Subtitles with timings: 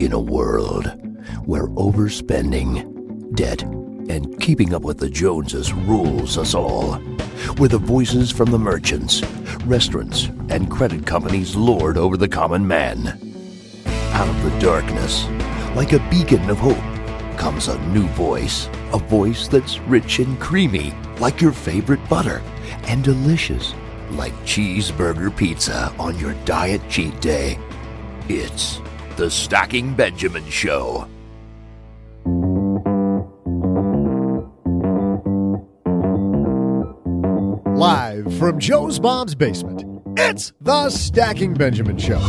[0.00, 0.86] In a world
[1.46, 6.94] where overspending, debt, and keeping up with the Joneses rules us all,
[7.58, 9.22] where the voices from the merchants,
[9.64, 13.06] restaurants, and credit companies lord over the common man.
[13.86, 15.26] Out of the darkness,
[15.76, 20.92] like a beacon of hope, comes a new voice, a voice that's rich and creamy,
[21.20, 22.42] like your favorite butter,
[22.88, 23.74] and delicious,
[24.10, 27.58] like cheeseburger pizza on your diet cheat day.
[28.28, 28.80] It's
[29.16, 31.06] the Stacking Benjamin Show.
[37.76, 39.84] Live from Joe's mom's basement,
[40.16, 42.20] it's the Stacking Benjamin Show.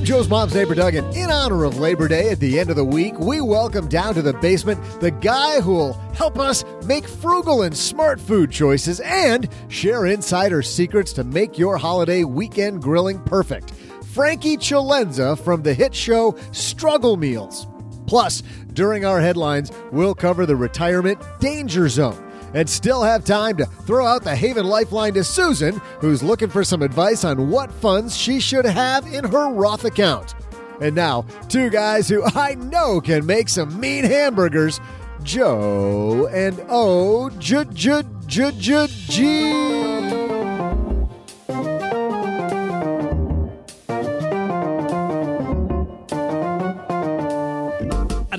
[0.00, 2.76] I'm Joe's mom's neighbor Doug, and in honor of Labor Day at the end of
[2.76, 7.06] the week, we welcome down to the basement the guy who will help us make
[7.06, 13.20] frugal and smart food choices and share insider secrets to make your holiday weekend grilling
[13.24, 13.72] perfect.
[14.14, 17.66] Frankie Celenza from the hit show Struggle Meals.
[18.06, 23.66] Plus, during our headlines, we'll cover the retirement danger zone and still have time to
[23.66, 28.16] throw out the Haven Lifeline to Susan, who's looking for some advice on what funds
[28.16, 30.34] she should have in her Roth account.
[30.80, 34.80] And now, two guys who I know can make some mean hamburgers
[35.22, 40.39] Joe and O J J J G.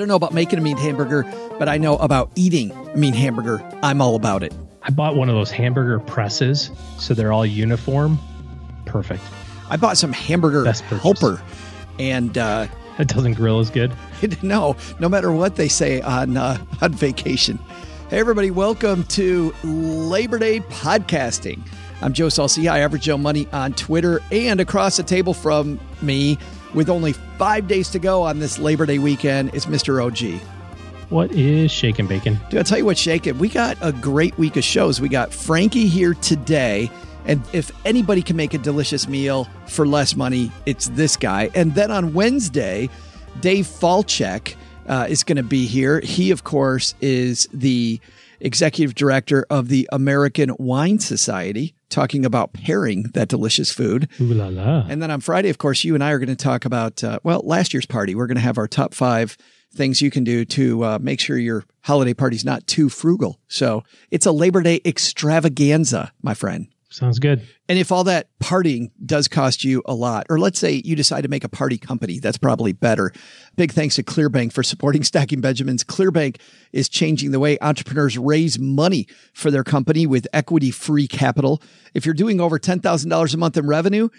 [0.02, 1.24] don't know about making a mean hamburger,
[1.60, 3.64] but I know about eating a mean hamburger.
[3.84, 4.52] I'm all about it.
[4.82, 8.18] I bought one of those hamburger presses, so they're all uniform.
[8.88, 9.22] Perfect.
[9.70, 11.40] I bought some hamburger helper,
[12.00, 12.68] and uh,
[13.00, 13.94] It doesn't grill as good.
[14.42, 17.60] no, no matter what they say on uh, on vacation.
[18.10, 21.62] Hey, everybody, welcome to Labor Day podcasting.
[22.02, 22.70] I'm Joe Saul-Sehy.
[22.70, 26.40] I average Joe Money on Twitter and across the table from me,
[26.74, 30.04] with only five days to go on this Labor Day weekend, it's Mr.
[30.04, 30.42] OG.
[31.10, 32.40] What is shake and bacon?
[32.50, 33.36] Dude, I'll tell you what, Shake It.
[33.36, 35.02] We got a great week of shows.
[35.02, 36.90] We got Frankie here today.
[37.26, 41.52] And if anybody can make a delicious meal for less money, it's this guy.
[41.54, 42.90] And then on Wednesday,
[43.42, 44.56] Dave Falchek
[44.88, 46.00] uh, is going to be here.
[46.00, 48.00] He, of course, is the
[48.40, 54.10] executive director of the American Wine Society, talking about pairing that delicious food.
[54.20, 54.86] Ooh la la.
[54.88, 57.20] And then on Friday, of course, you and I are going to talk about, uh,
[57.24, 58.16] well, last year's party.
[58.16, 59.38] We're going to have our top five
[59.74, 63.40] things you can do to uh, make sure your holiday party's not too frugal.
[63.48, 66.68] So it's a Labor Day extravaganza, my friend.
[66.92, 67.48] Sounds good.
[67.70, 71.22] And if all that partying does cost you a lot, or let's say you decide
[71.22, 73.14] to make a party company, that's probably better.
[73.56, 75.84] Big thanks to Clearbanc for supporting Stacking Benjamins.
[75.86, 76.40] Clearbanc
[76.74, 81.62] is changing the way entrepreneurs raise money for their company with equity free capital.
[81.94, 84.10] If you're doing over $10,000 a month in revenue,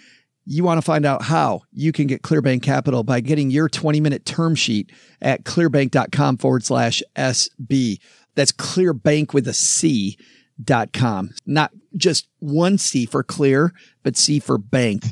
[0.45, 4.01] You want to find out how you can get Clearbanc Capital by getting your 20
[4.01, 4.91] minute term sheet
[5.21, 7.99] at clearbanc.com forward slash SB.
[8.35, 10.17] That's clearbanc with a C
[10.61, 11.29] dot com.
[11.45, 13.73] Not just one C for clear,
[14.03, 15.03] but C for bank.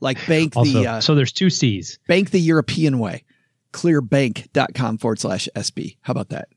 [0.00, 1.98] Like bank Also, the uh, so there's two C's.
[2.08, 3.24] bank the European way.
[3.72, 5.96] Clearbanc.com forward slash SB.
[6.02, 6.48] How about that?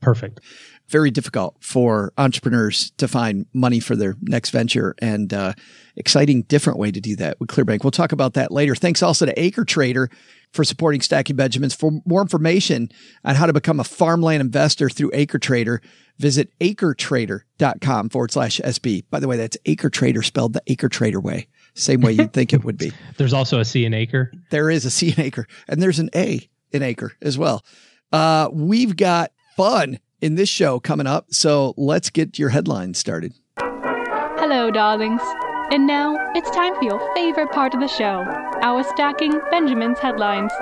[0.00, 0.40] Perfect.
[0.88, 5.54] very difficult for entrepreneurs to find money for their next venture and uh,
[5.96, 9.24] exciting different way to do that with clearbanc we'll talk about that later thanks also
[9.24, 10.08] to AcreTrader
[10.54, 12.88] for supporting stacking benjamins for more information
[13.24, 15.80] on how to become a farmland investor through AcreTrader
[16.18, 22.00] visit acretrader.com forward slash sb by the way that's AcreTrader spelled the AcreTrader way same
[22.00, 24.32] way you'd think it would be There's also a C in acre.
[24.50, 27.64] there is a C in acre and there's an A in acre as well.
[28.12, 31.26] Uh, we've got fun in this show coming up.
[31.30, 33.34] So let's get your headlines started.
[33.58, 35.20] Hello, darlings.
[35.70, 38.24] And now it's time for your favorite part of the show
[38.62, 40.52] our Stacking Benjamin's headlines.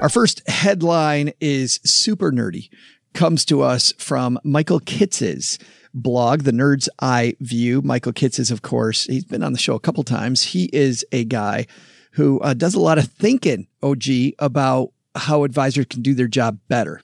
[0.00, 2.70] Our first headline is super nerdy.
[3.14, 5.58] Comes to us from Michael Kitces's
[5.94, 7.82] blog, The Nerd's Eye View.
[7.82, 10.42] Michael Kitces of course, he's been on the show a couple times.
[10.42, 11.66] He is a guy
[12.12, 14.04] who uh, does a lot of thinking, OG,
[14.38, 17.02] about how advisors can do their job better.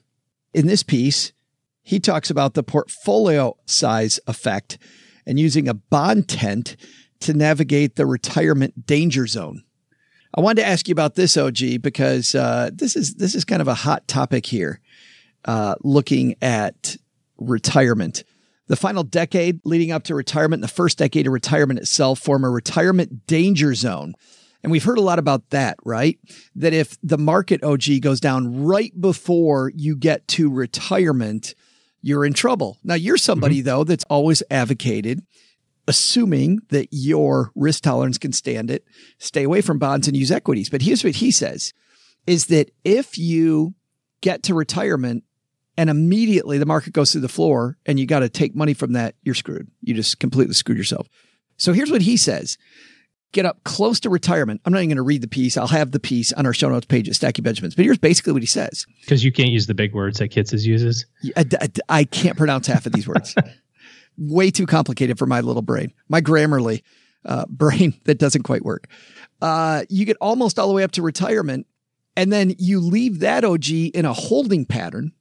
[0.53, 1.31] In this piece,
[1.83, 4.77] he talks about the portfolio size effect
[5.25, 6.75] and using a bond tent
[7.21, 9.63] to navigate the retirement danger zone.
[10.33, 13.61] I wanted to ask you about this, OG, because uh, this is this is kind
[13.61, 14.81] of a hot topic here.
[15.45, 16.97] Uh, looking at
[17.37, 18.23] retirement,
[18.67, 22.43] the final decade leading up to retirement, and the first decade of retirement itself, form
[22.43, 24.13] a retirement danger zone.
[24.63, 26.17] And we've heard a lot about that, right?
[26.55, 31.53] That if the market OG goes down right before you get to retirement,
[32.01, 32.79] you're in trouble.
[32.83, 35.21] Now, you're somebody, though, that's always advocated,
[35.87, 38.85] assuming that your risk tolerance can stand it,
[39.19, 40.69] stay away from bonds and use equities.
[40.69, 41.73] But here's what he says
[42.27, 43.75] is that if you
[44.21, 45.23] get to retirement
[45.77, 48.93] and immediately the market goes through the floor and you got to take money from
[48.93, 49.69] that, you're screwed.
[49.81, 51.07] You just completely screwed yourself.
[51.57, 52.57] So here's what he says
[53.31, 54.61] get up close to retirement.
[54.63, 55.57] I'm not even going to read the piece.
[55.57, 57.75] I'll have the piece on our show notes page at Stacking Benjamins.
[57.75, 58.85] But here's basically what he says.
[59.01, 61.05] Because you can't use the big words that Kitces uses.
[61.35, 63.35] I, I, I can't pronounce half of these words.
[64.17, 66.81] Way too complicated for my little brain, my Grammarly
[67.25, 68.87] uh, brain that doesn't quite work.
[69.41, 71.67] Uh, you get almost all the way up to retirement,
[72.15, 75.11] and then you leave that OG in a holding pattern.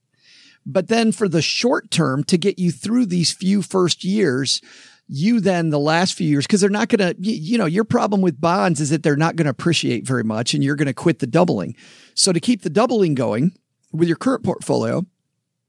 [0.67, 4.63] But then for the short term to get you through these few first years,
[5.07, 7.85] you then the last few years, because they're not going to, you, you know, your
[7.85, 10.87] problem with bonds is that they're not going to appreciate very much and you're going
[10.87, 11.77] to quit the doubling.
[12.15, 13.53] So to keep the doubling going
[13.93, 15.05] with your current portfolio,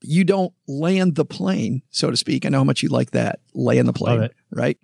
[0.01, 2.45] you don't land the plane, so to speak.
[2.45, 3.39] I know how much you like that.
[3.53, 4.77] Land the plane, right?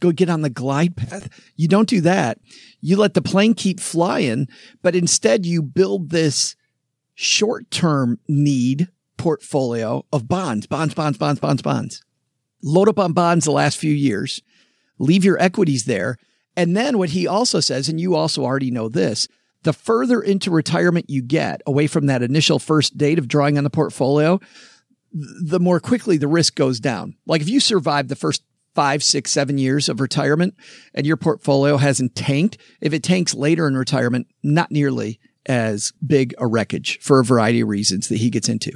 [0.00, 1.28] Go get on the glide path.
[1.56, 2.38] You don't do that.
[2.80, 4.48] You let the plane keep flying,
[4.82, 6.56] but instead you build this
[7.14, 12.02] short term need portfolio of bonds, bonds, bonds, bonds, bonds, bonds.
[12.62, 14.42] Load up on bonds the last few years,
[14.98, 16.16] leave your equities there.
[16.56, 19.28] And then what he also says, and you also already know this,
[19.62, 23.64] the further into retirement you get away from that initial first date of drawing on
[23.64, 24.40] the portfolio,
[25.12, 27.16] the more quickly the risk goes down.
[27.26, 28.42] Like if you survive the first
[28.74, 30.54] five, six, seven years of retirement
[30.94, 36.34] and your portfolio hasn't tanked, if it tanks later in retirement, not nearly as big
[36.38, 38.72] a wreckage for a variety of reasons that he gets into.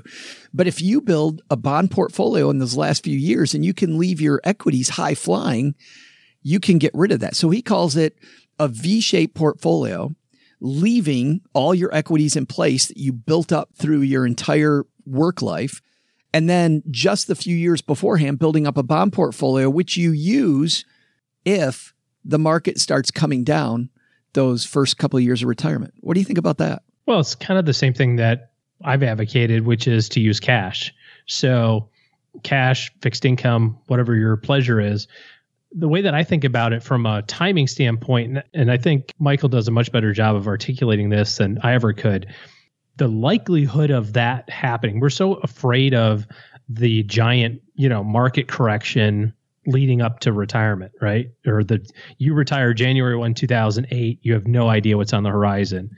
[0.52, 3.98] But if you build a bond portfolio in those last few years and you can
[3.98, 5.74] leave your equities high flying,
[6.42, 7.36] you can get rid of that.
[7.36, 8.18] So he calls it
[8.58, 10.14] a V-shaped portfolio,
[10.64, 15.82] leaving all your equities in place that you built up through your entire work life.
[16.32, 20.86] And then just the few years beforehand, building up a bond portfolio, which you use
[21.44, 21.92] if
[22.24, 23.90] the market starts coming down
[24.32, 25.92] those first couple of years of retirement.
[26.00, 26.82] What do you think about that?
[27.04, 28.52] Well, it's kind of the same thing that
[28.82, 30.94] I've advocated, which is to use cash.
[31.26, 31.90] So,
[32.42, 35.06] cash, fixed income, whatever your pleasure is.
[35.76, 39.48] The way that I think about it from a timing standpoint, and- I think Michael
[39.48, 42.26] does a much better job of articulating this than I ever could.
[42.96, 46.26] The likelihood of that happening, we're so afraid of
[46.68, 49.34] the giant, you know, market correction
[49.66, 51.30] leading up to retirement, right?
[51.46, 51.84] Or the
[52.18, 55.90] you retire January 1, 2008, you have no idea what's on the horizon.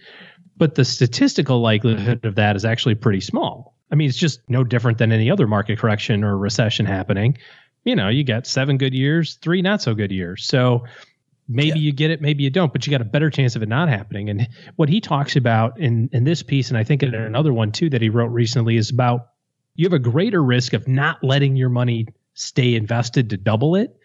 [0.56, 3.76] But the statistical likelihood of that is actually pretty small.
[3.92, 7.36] I mean, it's just no different than any other market correction or recession happening.
[7.86, 10.44] You know, you got seven good years, three not so good years.
[10.44, 10.84] So
[11.48, 13.68] maybe you get it, maybe you don't, but you got a better chance of it
[13.68, 14.28] not happening.
[14.28, 17.72] And what he talks about in, in this piece, and I think in another one
[17.72, 19.28] too that he wrote recently, is about
[19.74, 23.96] you have a greater risk of not letting your money stay invested to double it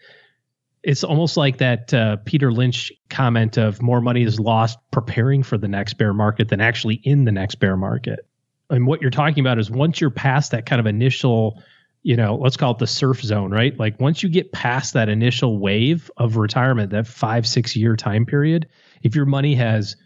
[0.82, 5.56] it's almost like that uh, Peter Lynch comment of more money is lost preparing for
[5.56, 8.26] the next bear market than actually in the next bear market.
[8.68, 11.62] And what you're talking about is once you're past that kind of initial,
[12.02, 13.78] you know, let's call it the surf zone, right?
[13.78, 18.26] Like once you get past that initial wave of retirement, that five, six year time
[18.26, 18.68] period,
[19.02, 19.96] if your money has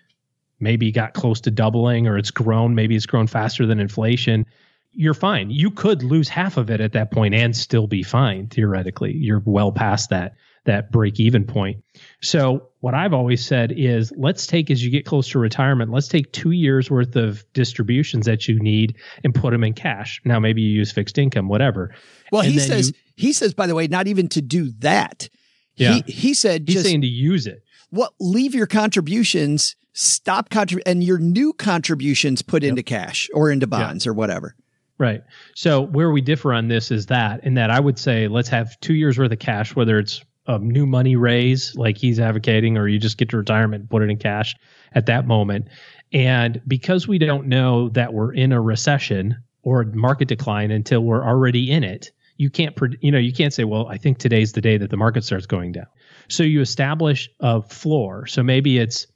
[0.61, 4.45] maybe got close to doubling or it's grown, maybe it's grown faster than inflation,
[4.93, 5.51] you're fine.
[5.51, 9.13] You could lose half of it at that point and still be fine theoretically.
[9.15, 10.35] You're well past that
[10.65, 11.83] that break even point.
[12.23, 16.09] So what I've always said is let's take as you get close to retirement, let's
[16.09, 20.21] take 2 years worth of distributions that you need and put them in cash.
[20.25, 21.95] Now maybe you use fixed income whatever.
[22.33, 25.29] Well, And he says you- he says by the way, not even to do that.
[25.77, 26.01] Yeah.
[26.07, 27.63] He he said he's just saying to use it.
[27.91, 33.67] what leave your contributions, stop contrib and your new contributions put into cash or into
[33.67, 34.57] bonds or whatever.
[34.99, 35.23] Right.
[35.55, 38.81] So where we differ on this is that in that I would say let's have
[38.81, 42.89] two years worth of cash, whether it's a new money raise like he's advocating, or
[42.89, 44.55] you just get to retirement and put it in cash
[44.95, 45.69] at that moment.
[46.13, 51.25] And because we don't know that we're in a recession or market decline until we're
[51.25, 54.61] already in it, you can't, you know, you can't say, well, I think today's the
[54.61, 55.87] day that the market starts going down.
[56.29, 58.27] So you establish a floor.
[58.27, 59.07] So maybe it's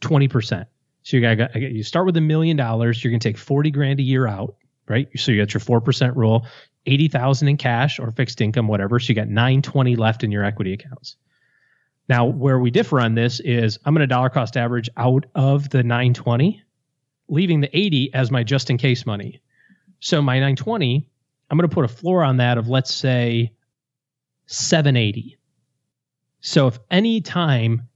[0.00, 0.66] 20%.
[1.02, 3.02] So you got, you start with a million dollars.
[3.02, 4.54] You're going to take 40 grand a year out
[4.90, 5.08] right?
[5.16, 6.44] So you got your 4% rule,
[6.86, 8.98] 80,000 in cash or fixed income, whatever.
[8.98, 11.16] So you got 920 left in your equity accounts.
[12.08, 15.70] Now, where we differ on this is I'm going to dollar cost average out of
[15.70, 16.62] the 920,
[17.28, 19.40] leaving the 80 as my just in case money.
[20.00, 21.06] So my 920,
[21.50, 23.52] I'm going to put a floor on that of let's say
[24.46, 25.38] 780.
[26.40, 27.88] So if any time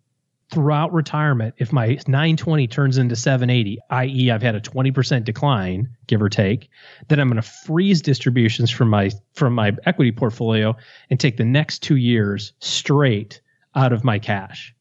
[0.54, 6.22] throughout retirement, if my 920 turns into 780, i.e., I've had a 20% decline, give
[6.22, 6.70] or take,
[7.08, 10.76] then I'm going to freeze distributions from my from my equity portfolio
[11.10, 13.40] and take the next two years straight
[13.74, 14.72] out of my cash.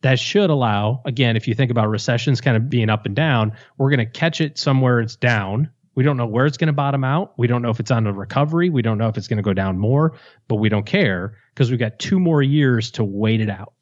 [0.00, 3.52] That should allow, again, if you think about recessions kind of being up and down,
[3.76, 5.70] we're going to catch it somewhere it's down.
[5.94, 7.34] We don't know where it's going to bottom out.
[7.36, 8.70] We don't know if it's on a recovery.
[8.70, 10.14] We don't know if it's going to go down more,
[10.48, 13.74] but we don't care because we've got two more years to wait it out.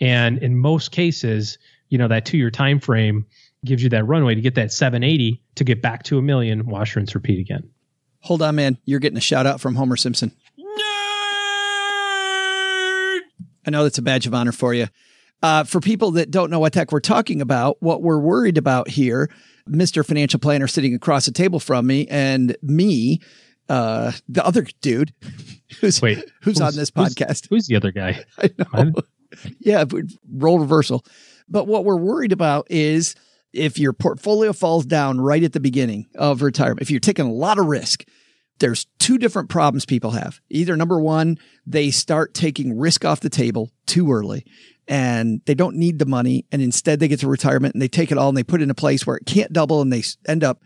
[0.00, 3.26] And in most cases, you know, that two year time frame
[3.64, 6.96] gives you that runway to get that 780 to get back to a million, wash,
[6.96, 7.68] rinse, repeat again.
[8.20, 8.78] Hold on, man.
[8.84, 10.32] You're getting a shout out from Homer Simpson.
[11.90, 13.20] Nerd!
[13.66, 14.86] I know that's a badge of honor for you.
[15.42, 18.58] Uh, for people that don't know what the heck we're talking about, what we're worried
[18.58, 19.30] about here,
[19.68, 20.04] Mr.
[20.04, 23.20] Financial Planner sitting across the table from me and me,
[23.68, 25.14] uh, the other dude
[25.80, 27.48] who's, Wait, who's, on this who's- podcast.
[27.48, 28.24] Who's the other guy?
[28.38, 28.92] I know.
[29.58, 29.84] Yeah,
[30.30, 31.04] role reversal.
[31.48, 33.14] But what we're worried about is
[33.52, 37.32] if your portfolio falls down right at the beginning of retirement, if you're taking a
[37.32, 38.04] lot of risk,
[38.60, 40.40] there's two different problems people have.
[40.50, 44.44] Either number one, they start taking risk off the table too early
[44.86, 46.46] and they don't need the money.
[46.52, 48.64] And instead they get to retirement and they take it all and they put it
[48.64, 50.62] in a place where it can't double and they end up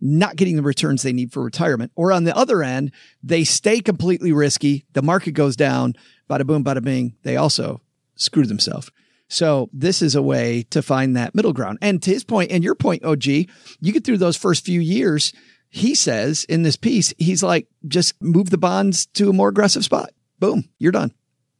[0.00, 1.92] not getting the returns they need for retirement.
[1.94, 2.92] Or on the other end,
[3.22, 4.86] they stay completely risky.
[4.92, 5.94] The market goes down,
[6.28, 7.16] bada boom, bada bing.
[7.22, 7.80] They also
[8.16, 8.90] screw themselves.
[9.28, 11.78] So this is a way to find that middle ground.
[11.80, 13.46] And to his point and your point, OG, you
[13.80, 15.32] get through those first few years.
[15.70, 19.84] He says in this piece, he's like, just move the bonds to a more aggressive
[19.84, 20.10] spot.
[20.38, 21.12] Boom, you're done.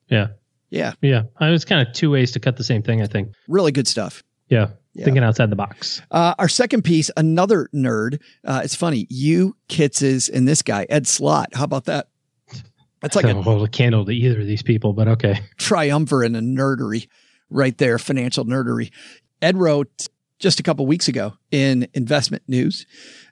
[0.08, 0.28] Yeah.
[0.70, 1.22] Yeah, Yeah.
[1.38, 3.32] I was kind of two ways to cut the same thing, I think.
[3.48, 4.22] really good stuff.
[4.48, 4.68] Yeah.
[4.92, 5.04] Yeah.
[5.06, 6.00] Thinking outside the box.
[6.10, 8.20] Uh, our second piece, another nerd.
[8.44, 9.06] Uh, it's funny.
[9.10, 11.54] You, Kitces, and this guy, Ed Slott.
[11.54, 12.08] How about that?
[13.04, 15.38] That's like I a don't hold a candle to either of these people, but okay.
[15.58, 17.06] triumvirate in nerdery
[17.50, 18.90] right there, financial nerdery.
[19.42, 20.08] Ed wrote
[20.38, 22.86] just a couple weeks ago in investment news,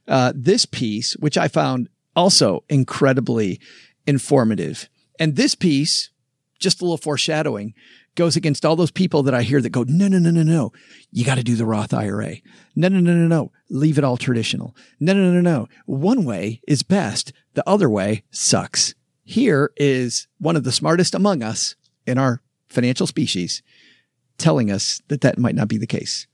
[0.08, 3.60] uh, this piece, which I found also incredibly
[4.06, 4.90] informative.
[5.18, 6.10] And this piece,
[6.58, 7.72] just a little foreshadowing,
[8.14, 10.72] goes against all those people that I hear that go, no, no, no, no, no.
[11.10, 12.36] You got to do the Roth IRA.
[12.76, 13.52] No, no, no, no, no.
[13.70, 14.76] Leave it all traditional.
[15.00, 15.68] No, no, no, no, no.
[15.86, 17.32] One way is best.
[17.54, 18.94] The other way sucks.
[19.24, 21.76] Here is one of the smartest among us
[22.06, 23.62] in our financial species
[24.38, 26.26] telling us that that might not be the case.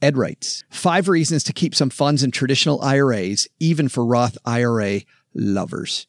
[0.00, 5.02] Ed writes, five reasons to keep some funds in traditional IRAs, even for Roth IRA
[5.32, 6.08] lovers.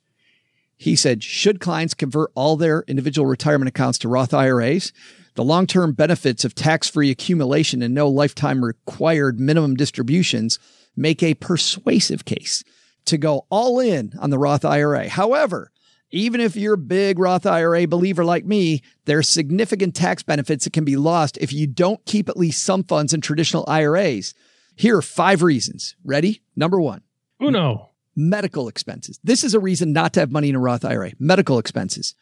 [0.76, 4.92] He said, should clients convert all their individual retirement accounts to Roth IRAs?
[5.36, 10.58] The long term benefits of tax free accumulation and no lifetime required minimum distributions
[10.96, 12.64] make a persuasive case
[13.06, 15.10] to go all in on the Roth IRA.
[15.10, 15.72] However,
[16.12, 20.74] even if you're a big Roth IRA believer like me, there's significant tax benefits that
[20.74, 24.36] can be lost if you don't keep at least some funds in traditional IRAs.
[24.76, 25.96] Here are five reasons.
[26.04, 26.42] Ready?
[26.56, 27.02] Number one
[27.42, 27.90] Uno.
[28.16, 29.20] medical expenses.
[29.24, 31.14] This is a reason not to have money in a Roth IRA.
[31.20, 32.14] Medical expenses.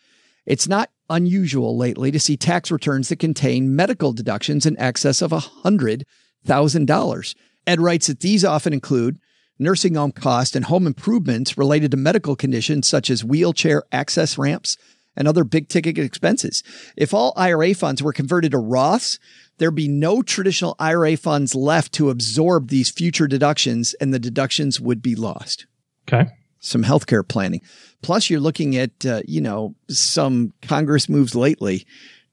[0.45, 5.31] It's not unusual lately to see tax returns that contain medical deductions in excess of
[5.31, 7.35] $100,000.
[7.67, 9.19] Ed writes that these often include
[9.61, 14.77] nursing home costs and home improvements related to medical conditions such as wheelchair access ramps
[15.15, 16.63] and other big ticket expenses.
[16.97, 19.19] If all IRA funds were converted to Roths,
[19.57, 24.79] there'd be no traditional IRA funds left to absorb these future deductions and the deductions
[24.79, 25.67] would be lost.
[26.07, 26.29] Okay.
[26.59, 27.61] Some healthcare planning.
[28.01, 31.85] Plus, you're looking at, uh, you know, some Congress moves lately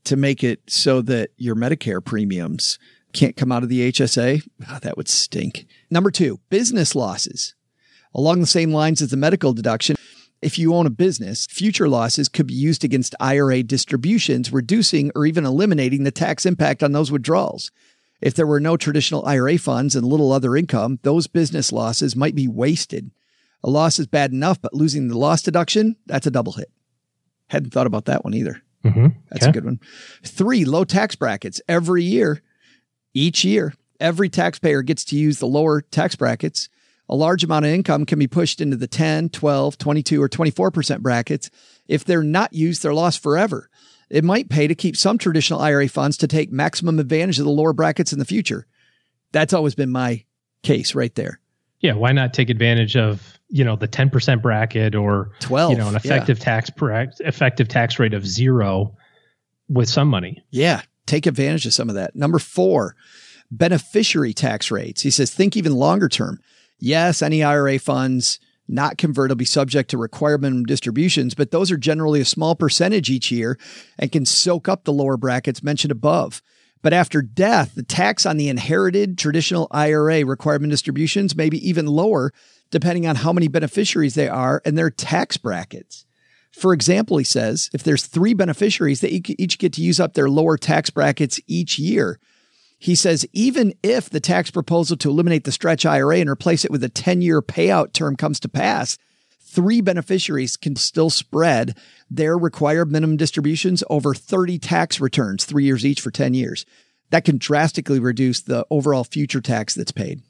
[0.05, 2.79] to make it so that your Medicare premiums
[3.13, 4.47] can't come out of the HSA.
[4.69, 5.67] Oh, that would stink.
[5.91, 7.55] Number two, business losses.
[8.15, 9.97] Along the same lines as the medical deduction,
[10.41, 15.27] if you own a business, future losses could be used against IRA distributions, reducing or
[15.27, 17.71] even eliminating the tax impact on those withdrawals.
[18.21, 22.35] If there were no traditional IRA funds and little other income, those business losses might
[22.35, 23.11] be wasted.
[23.65, 26.71] A loss is bad enough, but losing the loss deduction, that's a double hit.
[27.49, 28.63] Hadn't thought about that one either.
[28.85, 29.07] Mm-hmm.
[29.31, 29.51] That's okay.
[29.51, 29.81] a good one.
[30.25, 31.61] Three, low tax brackets.
[31.69, 32.43] Every year,
[33.15, 36.69] each year, every taxpayer gets to use the lower tax brackets.
[37.09, 41.01] A large amount of income can be pushed into the 10, 12, 22, or 24%
[41.01, 41.51] brackets.
[41.87, 43.71] If they're not used, they're lost forever.
[44.11, 47.51] It might pay to keep some traditional IRA funds to take maximum advantage of the
[47.51, 48.67] lower brackets in the future.
[49.33, 50.25] That's always been my
[50.63, 51.41] case right there.
[51.81, 55.89] Yeah, why not take advantage of, you know, the 10% bracket or 12, you know,
[55.89, 56.45] an effective yeah.
[56.45, 56.71] tax
[57.21, 58.97] effective tax rate of 0
[59.69, 60.43] with some money.
[60.51, 62.15] Yeah, take advantage of some of that.
[62.15, 62.95] Number 4,
[63.51, 65.03] beneficiary tax rates.
[65.03, 66.41] He says think even longer term.
[66.79, 68.39] Yes, any IRA funds
[68.69, 72.55] not convert will be subject to required minimum distributions, but those are generally a small
[72.55, 73.59] percentage each year
[73.99, 76.43] and can soak up the lower brackets mentioned above.
[76.83, 81.87] But after death, the tax on the inherited traditional IRA requirement distributions may be even
[81.87, 82.33] lower
[82.71, 86.05] depending on how many beneficiaries they are and their tax brackets.
[86.53, 90.29] For example, he says if there's three beneficiaries, they each get to use up their
[90.29, 92.19] lower tax brackets each year.
[92.79, 96.71] He says even if the tax proposal to eliminate the stretch IRA and replace it
[96.71, 98.99] with a 10 year payout term comes to pass,
[99.41, 101.77] three beneficiaries can still spread
[102.11, 106.65] their required minimum distributions over 30 tax returns, three years each for 10 years.
[107.11, 110.23] That can drastically reduce the overall future tax that's paid.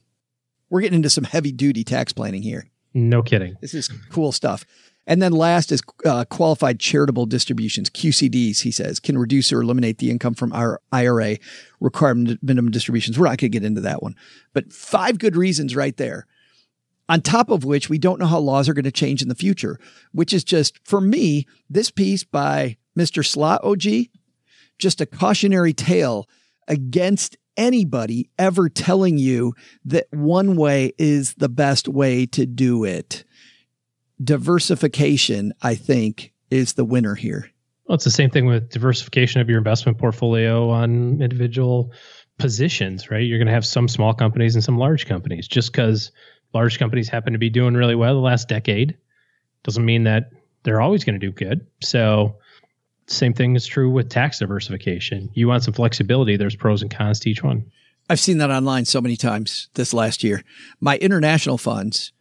[0.71, 2.69] We're getting into some heavy duty tax planning here.
[2.95, 3.57] No kidding.
[3.61, 4.65] This is cool stuff.
[5.09, 9.97] And then last is uh, qualified charitable distributions, QCDs, he says, can reduce or eliminate
[9.99, 11.39] the income from our IRA
[11.81, 13.19] requirement minimum distributions.
[13.19, 14.15] We're not going to get into that one,
[14.53, 16.27] but five good reasons right there.
[17.09, 19.35] On top of which, we don't know how laws are going to change in the
[19.35, 19.81] future,
[20.13, 23.25] which is just, for me, this piece by Mr.
[23.25, 24.11] Slott OG,
[24.79, 26.29] just a cautionary tale
[26.69, 29.55] against anybody ever telling you
[29.87, 33.25] that one way is the best way to do it
[34.23, 37.51] diversification, I think, is the winner here.
[37.87, 41.93] Well, it's the same thing with diversification of your investment portfolio on individual
[42.39, 43.25] positions, right?
[43.25, 45.49] You're going to have some small companies and some large companies.
[45.49, 46.13] Just because
[46.55, 48.97] large companies happen to be doing really well the last decade
[49.65, 50.31] doesn't mean that
[50.63, 51.67] they're always going to do good.
[51.83, 52.37] So,
[53.07, 55.31] same thing is true with tax diversification.
[55.33, 57.71] You want some flexibility, there's pros and cons to each one.
[58.11, 60.43] I've seen that online so many times this last year.
[60.81, 62.13] My international funds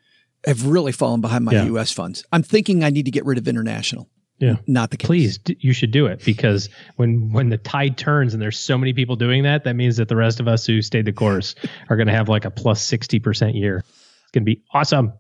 [0.46, 1.66] have really fallen behind my yeah.
[1.66, 1.92] U.S.
[1.92, 2.24] funds.
[2.32, 4.10] I'm thinking I need to get rid of international.
[4.40, 5.08] Yeah, not the case.
[5.08, 8.94] Please, you should do it because when when the tide turns and there's so many
[8.94, 11.56] people doing that, that means that the rest of us who stayed the course
[11.90, 13.78] are going to have like a plus sixty percent year.
[13.78, 15.14] It's going to be awesome.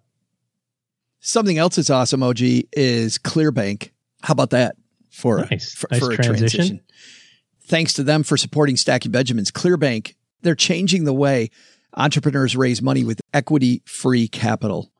[1.19, 2.39] Something else that's awesome, OG,
[2.73, 3.89] is Clearbanc.
[4.21, 4.75] How about that
[5.10, 5.73] for nice.
[5.73, 6.58] a, for, nice for a transition.
[6.58, 6.82] transition?
[7.63, 9.51] Thanks to them for supporting Stacking Benjamins.
[9.51, 11.49] Clearbanc, they're changing the way
[11.95, 14.91] entrepreneurs raise money with equity free capital.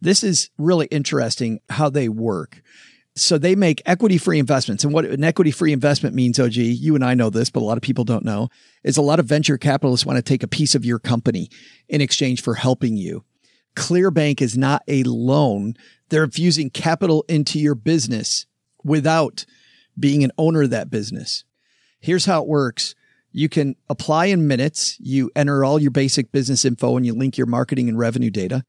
[0.00, 2.62] This is really interesting how they work.
[3.16, 4.84] So they make equity free investments.
[4.84, 7.66] And what an equity free investment means, OG, you and I know this, but a
[7.66, 8.48] lot of people don't know,
[8.84, 11.50] is a lot of venture capitalists want to take a piece of your company
[11.88, 13.24] in exchange for helping you.
[13.74, 15.74] Clearbanc is not a loan.
[16.10, 18.46] They're infusing capital into your business
[18.84, 19.44] without
[19.98, 21.44] being an owner of that business.
[22.00, 22.94] Here's how it works.
[23.32, 24.96] You can apply in minutes.
[25.00, 28.64] You enter all your basic business info and you link your marketing and revenue data.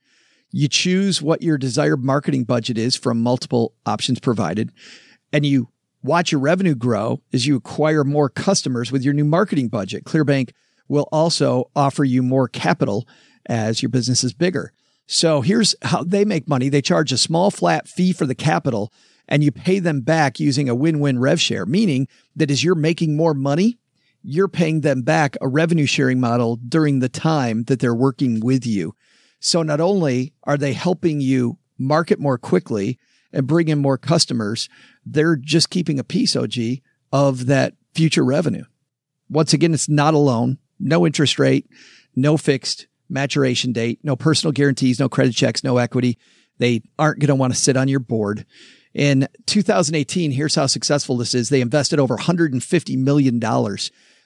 [0.52, 4.72] You choose what your desired marketing budget is from multiple options provided,
[5.32, 5.70] and you
[6.02, 10.06] watch your revenue grow as you acquire more customers with your new marketing budget.
[10.06, 10.52] Clearbanc
[10.88, 13.08] will also offer you more capital
[13.46, 14.74] as your business is bigger.
[15.06, 16.70] So here's how they make money.
[16.70, 18.92] They charge a small flat fee for the capital
[19.28, 23.16] and you pay them back using a win-win rev share, meaning that as you're making
[23.16, 23.78] more money,
[24.24, 28.66] you're paying them back a revenue sharing model during the time that they're working with
[28.66, 28.96] you.
[29.40, 33.00] So not only are they helping you market more quickly
[33.32, 34.70] and bring in more customers,
[35.06, 36.54] they're just keeping a piece, OG,
[37.12, 38.66] of that future revenue.
[39.30, 41.70] Once again, it's not a loan, no interest rate,
[42.16, 46.18] no fixed maturation date, no personal guarantees, no credit checks, no equity.
[46.58, 48.46] They aren't going to want to sit on your board.
[48.94, 51.50] In 2018, here's how successful this is.
[51.50, 53.40] They invested over $150 million.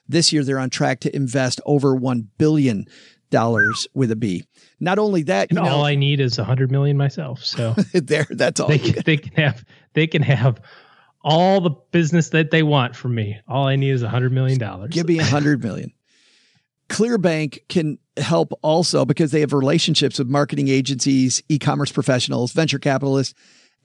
[0.08, 2.86] This year, they're on track to invest over $1 billion
[3.94, 4.44] with a B.
[4.80, 7.44] Not only that, And you know, all I need is a hundred million myself.
[7.44, 8.68] So there, that's all.
[8.68, 10.60] they can, they can have they can have
[11.22, 13.38] all the business that they want from me.
[13.48, 14.90] All I need is a hundred million dollars.
[14.90, 15.92] Give me a hundred million.
[16.88, 23.34] Clearbanc can help also because they have relationships with marketing agencies, e-commerce professionals, venture capitalists,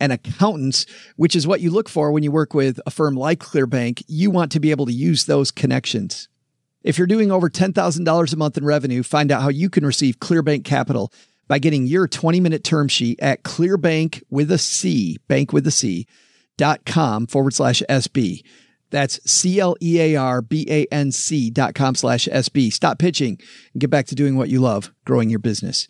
[0.02, 0.86] and accountants,
[1.16, 4.04] which is what you look for when you work with a firm like Clearbanc.
[4.08, 6.28] You want to be able to use those connections.
[6.82, 10.20] If you're doing over $10,000 a month in revenue, find out how you can receive
[10.20, 11.12] Clearbanc Capital
[11.48, 15.72] by getting your 20 minute term sheet at clearbanc with a C, bank with a
[15.72, 16.08] C
[16.58, 18.44] dot com forward slash SB.
[18.92, 22.72] That's C L E A R B A N C dot com slash SB.
[22.72, 23.40] Stop pitching
[23.74, 25.88] and get back to doing what you love, growing your business.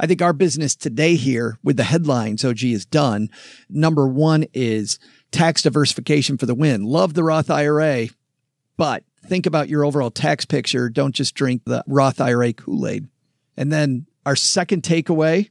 [0.00, 3.28] I think our business today here with the headlines OG is done.
[3.68, 4.98] Number one is
[5.30, 6.82] tax diversification for the win.
[6.82, 8.08] Love the Roth IRA,
[8.76, 10.88] but think about your overall tax picture.
[10.88, 13.08] Don't just drink the Roth IRA Kool Aid.
[13.56, 15.50] And then our second takeaway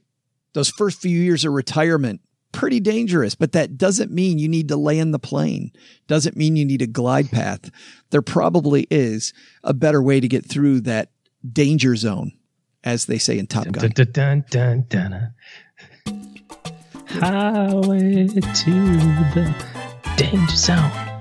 [0.52, 2.20] those first few years of retirement,
[2.52, 5.72] pretty dangerous, but that doesn't mean you need to land the plane.
[6.06, 7.70] Doesn't mean you need a glide path.
[8.10, 9.32] There probably is
[9.64, 11.10] a better way to get through that
[11.50, 12.32] danger zone,
[12.84, 13.90] as they say in Top Gun.
[13.90, 15.32] Dun, dun, dun.
[17.06, 18.70] Highway to
[19.34, 19.54] the
[20.16, 21.11] danger zone.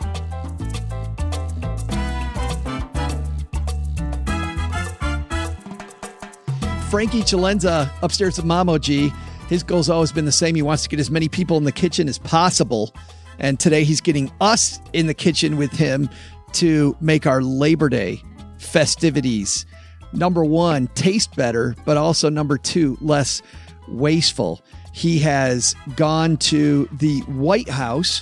[6.92, 9.14] Frankie Celenza upstairs at Mamo G.
[9.48, 10.56] His goal's always been the same.
[10.56, 12.94] He wants to get as many people in the kitchen as possible.
[13.40, 16.10] And today he's getting us in the kitchen with him
[16.52, 18.22] to make our Labor Day
[18.58, 19.66] festivities.
[20.12, 23.42] Number one, taste better, but also number two, less
[23.88, 24.62] wasteful.
[24.92, 28.22] He has gone to the White House.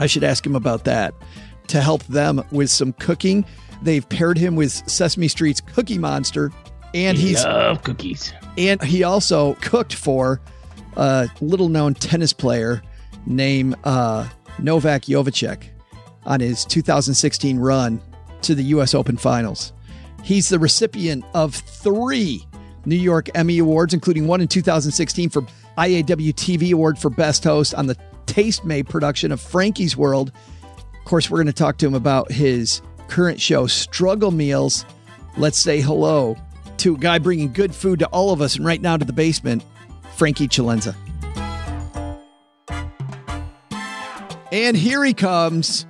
[0.00, 1.14] I should ask him about that
[1.68, 3.46] to help them with some cooking.
[3.80, 6.52] They've paired him with Sesame Street's Cookie Monster,
[6.94, 8.32] and he's Love cookies.
[8.58, 10.40] and he also cooked for
[10.96, 12.82] a little known tennis player
[13.26, 14.28] named uh,
[14.58, 15.68] Novak Djokovic
[16.24, 18.00] on his 2016 run
[18.42, 18.94] to the U.S.
[18.94, 19.72] Open Finals.
[20.22, 22.46] He's the recipient of three
[22.84, 25.42] New York Emmy Awards, including one in 2016 for
[25.78, 30.32] IAW TV Award for Best Host on the Tastemade production of Frankie's World.
[30.64, 34.84] Of course, we're going to talk to him about his current show, Struggle Meals.
[35.36, 36.36] Let's say hello
[36.78, 39.12] to a guy bringing good food to all of us and right now to the
[39.12, 39.64] basement,
[40.16, 40.94] Frankie Celenza.
[44.52, 45.86] And here he comes,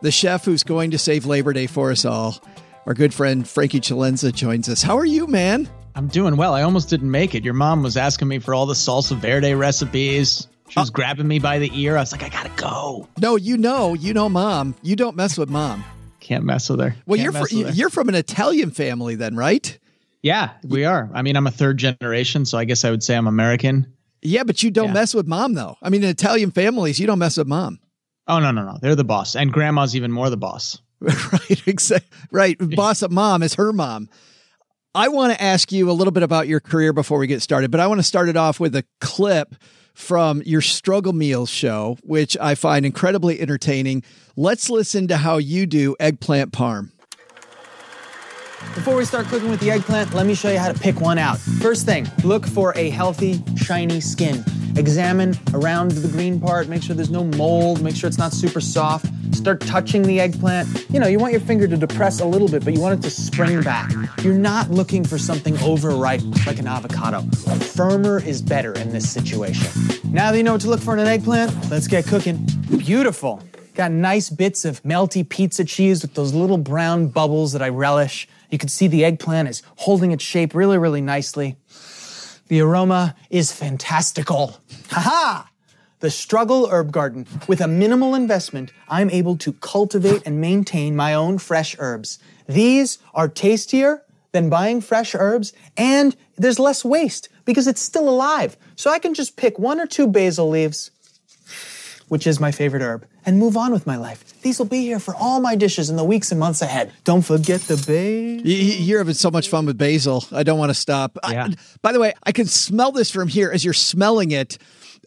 [0.00, 2.42] the chef who's going to save Labor Day for us all.
[2.86, 4.82] Our good friend Frankie Celenza joins us.
[4.82, 5.68] How are you, man?
[5.94, 6.54] I'm doing well.
[6.54, 7.44] I almost didn't make it.
[7.44, 10.48] Your mom was asking me for all the salsa verde recipes.
[10.70, 10.92] She was uh.
[10.92, 11.96] grabbing me by the ear.
[11.96, 13.08] I was like, I gotta go.
[13.18, 14.74] No, you know, you know, mom.
[14.82, 15.84] You don't mess with mom.
[16.20, 16.94] Can't mess with her.
[17.04, 19.78] Well, Can't you're fr- you're from an Italian family, then, right?
[20.22, 21.10] Yeah, we are.
[21.14, 23.92] I mean, I'm a third generation, so I guess I would say I'm American.
[24.22, 24.94] Yeah, but you don't Yeah.
[24.94, 25.76] mess with mom, though.
[25.82, 27.78] I mean, in Italian families, you don't mess with mom.
[28.26, 28.78] Oh no, no, no.
[28.82, 30.78] They're the boss, and grandma's even more the boss.
[31.00, 32.08] right, exactly.
[32.30, 34.08] Right, boss of mom is her mom.
[34.94, 37.70] I want to ask you a little bit about your career before we get started,
[37.70, 39.54] but I want to start it off with a clip
[39.94, 44.02] from your Struggle Meals show, which I find incredibly entertaining.
[44.36, 46.90] Let's listen to how you do eggplant parm.
[48.74, 51.18] Before we start cooking with the eggplant, let me show you how to pick one
[51.18, 51.38] out.
[51.38, 54.44] First thing, look for a healthy, shiny skin.
[54.76, 58.60] Examine around the green part, make sure there's no mold, make sure it's not super
[58.60, 59.06] soft.
[59.34, 60.86] Start touching the eggplant.
[60.90, 63.02] You know, you want your finger to depress a little bit, but you want it
[63.02, 63.92] to spring back.
[64.22, 67.22] You're not looking for something overripe like an avocado.
[67.60, 69.68] Firmer is better in this situation.
[70.12, 72.46] Now that you know what to look for in an eggplant, let's get cooking.
[72.78, 73.42] Beautiful.
[73.78, 78.26] Got nice bits of melty pizza cheese with those little brown bubbles that I relish.
[78.50, 81.54] You can see the eggplant is holding its shape really, really nicely.
[82.48, 84.58] The aroma is fantastical.
[84.90, 85.44] Haha!
[86.00, 87.28] The Struggle Herb Garden.
[87.46, 92.18] With a minimal investment, I'm able to cultivate and maintain my own fresh herbs.
[92.48, 98.56] These are tastier than buying fresh herbs, and there's less waste because it's still alive.
[98.74, 100.90] So I can just pick one or two basil leaves,
[102.08, 104.24] which is my favorite herb, and move on with my life.
[104.40, 106.90] These will be here for all my dishes in the weeks and months ahead.
[107.04, 108.42] Don't forget the basil.
[108.42, 110.24] Y- y- You're having so much fun with basil.
[110.32, 111.18] I don't want to stop.
[111.22, 111.48] I- Yeah.
[111.82, 114.56] by the way, I can smell this from here as you're smelling it.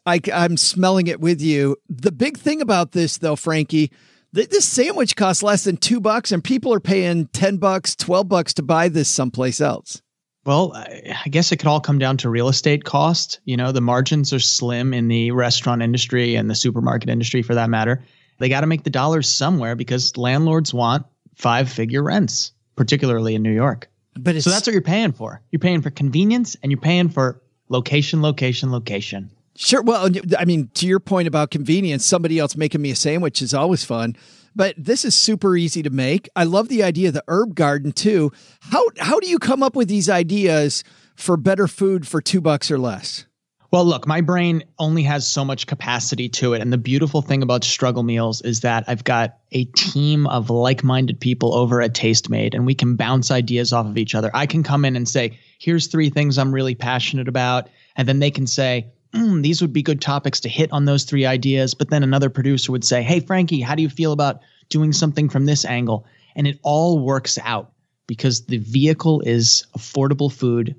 [0.06, 1.78] I, I'm smelling it with you.
[1.90, 3.92] The big thing about this, though, Frankie,
[4.36, 8.28] th- this sandwich costs less than two bucks, and people are paying 10 bucks, 12
[8.30, 10.01] bucks to buy this someplace else.
[10.44, 13.40] Well, I guess it could all come down to real estate cost.
[13.46, 17.54] You know, the margins are slim in the restaurant industry and the supermarket industry for
[17.56, 18.04] that matter.
[18.40, 23.44] They got to make the dollars somewhere because landlords want five figure rents, particularly in
[23.44, 23.88] New York.
[24.16, 25.42] But it's So that's what you're paying for.
[25.52, 29.30] You're paying for convenience and you're paying for location, location, location.
[29.56, 29.84] Sure.
[29.84, 33.54] Well, I mean, to your point about convenience, somebody else making me a sandwich is
[33.54, 34.16] always fun.
[34.56, 36.30] But this is super easy to make.
[36.36, 38.32] I love the idea of the herb garden too.
[38.60, 40.84] How how do you come up with these ideas
[41.16, 43.26] for better food for two bucks or less?
[43.72, 46.62] Well, look, my brain only has so much capacity to it.
[46.62, 50.84] And the beautiful thing about struggle meals is that I've got a team of like
[50.84, 54.30] minded people over at Tastemade, and we can bounce ideas off of each other.
[54.34, 57.70] I can come in and say, here's three things I'm really passionate about.
[57.96, 61.04] And then they can say, mm, these would be good topics to hit on those
[61.04, 61.74] three ideas.
[61.74, 65.30] But then another producer would say, hey, Frankie, how do you feel about doing something
[65.30, 66.06] from this angle?
[66.36, 67.72] And it all works out
[68.08, 70.76] because the vehicle is affordable food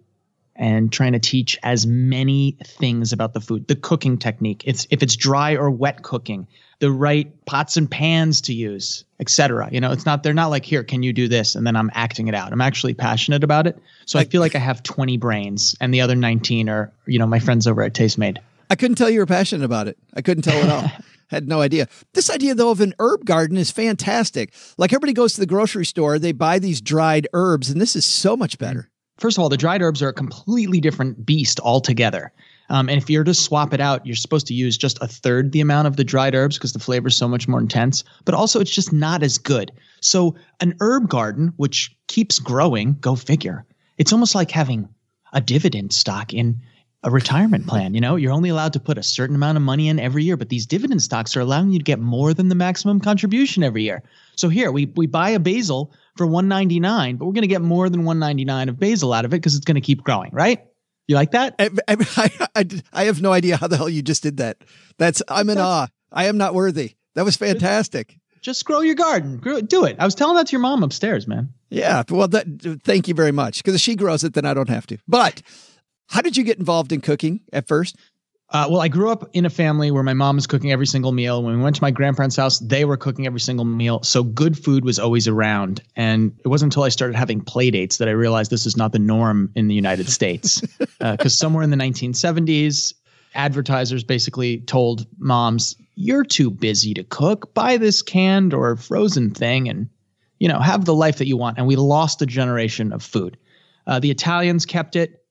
[0.55, 5.03] and trying to teach as many things about the food, the cooking technique, it's if
[5.03, 6.47] it's dry or wet cooking,
[6.83, 9.69] the right pots and pans to use, etc.
[9.71, 11.55] You know, it's not they're not like here, can you do this?
[11.55, 12.53] And then I'm acting it out.
[12.53, 13.79] I'm actually passionate about it.
[14.05, 17.27] So I feel like I have 20 brains and the other 19 are, you know,
[17.27, 18.39] my friends over at Tastemade.
[18.69, 19.97] I couldn't tell you were passionate about it.
[20.15, 20.91] I couldn't tell at all.
[21.29, 21.87] Had no idea.
[22.15, 24.53] This idea though of an herb garden is fantastic.
[24.77, 28.05] Like everybody goes to the grocery store, they buy these dried herbs, and this is
[28.05, 28.91] so much better.
[29.19, 32.33] First of all, the dried herbs are a completely different beast altogether.
[32.73, 35.53] Um, and if you're to swap it out, you're supposed to use just a third
[35.53, 38.03] the amount of the dried herbs because the flavor is so much more intense.
[38.25, 39.71] But also, it's just not as good.
[40.01, 43.67] So, an herb garden, which keeps growing, go figure.
[43.99, 44.89] It's almost like having
[45.35, 46.63] a dividend stock in
[47.05, 47.95] a retirement plan.
[47.95, 50.39] You know, you're only allowed to put a certain amount of money in every year,
[50.39, 53.83] but these dividend stocks are allowing you to get more than the maximum contribution every
[53.83, 54.03] year.
[54.37, 57.91] So here we we buy a basil for 199, but we're going to get more
[57.91, 60.65] than 199 of basil out of it because it's going to keep growing, right?
[61.09, 61.55] You like that?
[61.59, 64.59] I, I, I, I have no idea how the hell you just did that.
[64.99, 65.89] That's I'm in awe.
[66.11, 66.95] I am not worthy.
[67.15, 68.19] That was fantastic.
[68.41, 69.39] Just grow your garden.
[69.39, 69.97] Grow, do it.
[69.99, 71.53] I was telling that to your mom upstairs, man.
[71.71, 72.03] Yeah.
[72.09, 73.59] Well, that, thank you very much.
[73.59, 74.99] Because if she grows it, then I don't have to.
[75.07, 75.43] But
[76.09, 77.97] how did you get involved in cooking at first?
[78.53, 81.13] Uh, well, I grew up in a family where my mom was cooking every single
[81.13, 81.43] meal.
[81.43, 84.03] When we went to my grandparents' house, they were cooking every single meal.
[84.03, 85.83] So good food was always around.
[85.97, 88.93] And it wasn't until I started having play dates that I realized this is not
[88.93, 90.61] the norm in the United States.
[90.61, 92.93] Because uh, somewhere in the 1970s,
[93.35, 97.55] advertisers basically told moms, you're too busy to cook.
[97.55, 99.89] Buy this canned or frozen thing and,
[100.41, 101.57] you know, have the life that you want.
[101.57, 103.39] And we lost a generation of food.
[103.87, 105.25] Uh, the Italians kept it.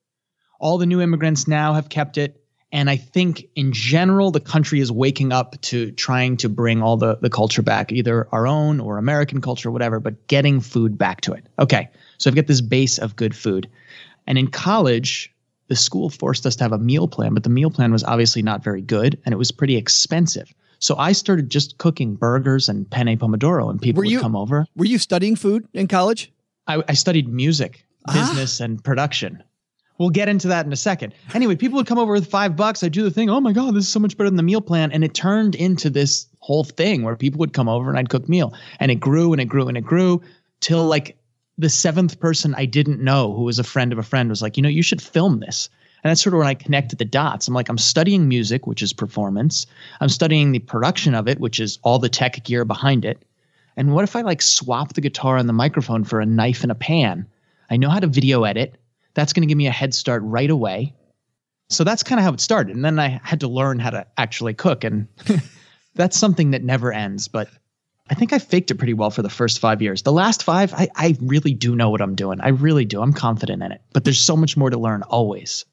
[0.60, 2.41] All the new immigrants now have kept it.
[2.72, 6.96] And I think in general, the country is waking up to trying to bring all
[6.96, 11.22] the, the culture back, either our own or American culture, whatever, but getting food back
[11.22, 11.46] to it.
[11.60, 11.90] Okay.
[12.18, 13.70] So I've got this base of good food.
[14.26, 15.34] And in college,
[15.68, 18.42] the school forced us to have a meal plan, but the meal plan was obviously
[18.42, 20.54] not very good and it was pretty expensive.
[20.80, 24.36] So I started just cooking burgers and penne pomodoro, and people Were would you- come
[24.36, 24.66] over.
[24.76, 26.32] Were you studying food in college?
[26.68, 28.14] I, I studied music, ah.
[28.14, 29.44] business, and production.
[30.02, 31.14] We'll get into that in a second.
[31.36, 32.84] Anyway, people would come over with five bucks.
[32.84, 33.30] I'd do the thing.
[33.30, 34.92] Oh my God, this is so much better than the meal plan.
[34.92, 38.28] And it turned into this whole thing where people would come over and I'd cook
[38.28, 38.52] meal.
[38.80, 40.24] And it grew and it grew and it grew
[40.60, 41.20] till like
[41.60, 44.58] the seventh person I didn't know who was a friend of a friend was like,
[44.58, 45.70] you know, you should film this.
[46.04, 47.48] And that's sort of when I connected the dots.
[47.48, 49.68] I'm like, I'm studying music, which is performance.
[50.00, 53.22] I'm studying the production of it, which is all the tech gear behind it.
[53.78, 56.72] And what if I like swap the guitar and the microphone for a knife and
[56.72, 57.28] a pan?
[57.70, 58.81] I know how to video edit.
[59.14, 60.96] That's going to give me a head start right away.
[61.70, 62.76] So that's kind of how it started.
[62.76, 64.84] And then I had to learn how to actually cook.
[64.84, 65.08] And
[65.96, 67.28] that's something that never ends.
[67.28, 67.50] But
[68.10, 70.02] I think I faked it pretty well for the first five years.
[70.02, 72.42] The last five, I, I really do know what I'm doing.
[72.42, 73.02] I really do.
[73.02, 73.82] I'm confident in it.
[73.94, 75.66] But there's so much more to learn always.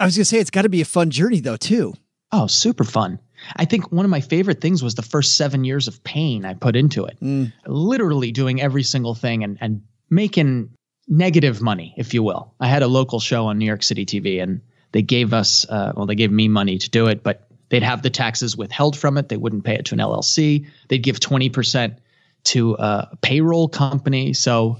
[0.00, 1.94] I was going to say it's got to be a fun journey though too.
[2.32, 3.20] Oh, super fun.
[3.54, 6.54] I think one of my favorite things was the first seven years of pain I
[6.54, 7.16] put into it.
[7.22, 7.52] Mm.
[7.66, 10.70] Literally doing every single thing and, and making
[11.08, 12.54] negative money, if you will.
[12.60, 14.60] I had a local show on New York City TV and
[14.92, 18.02] they gave us, uh, well, they gave me money to do it, but they'd have
[18.02, 19.28] the taxes withheld from it.
[19.28, 20.66] They wouldn't pay it to an LLC.
[20.88, 21.96] They'd give 20%
[22.44, 24.32] to a payroll company.
[24.32, 24.78] So,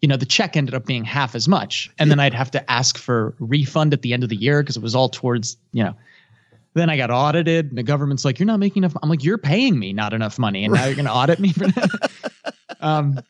[0.00, 1.90] you know, the check ended up being half as much.
[1.98, 4.76] And then I'd have to ask for refund at the end of the year because
[4.76, 5.94] it was all towards, you know,
[6.74, 9.38] then I got audited, and the government's like, "You're not making enough." I'm like, "You're
[9.38, 13.20] paying me not enough money, and now you're going to audit me for that." um,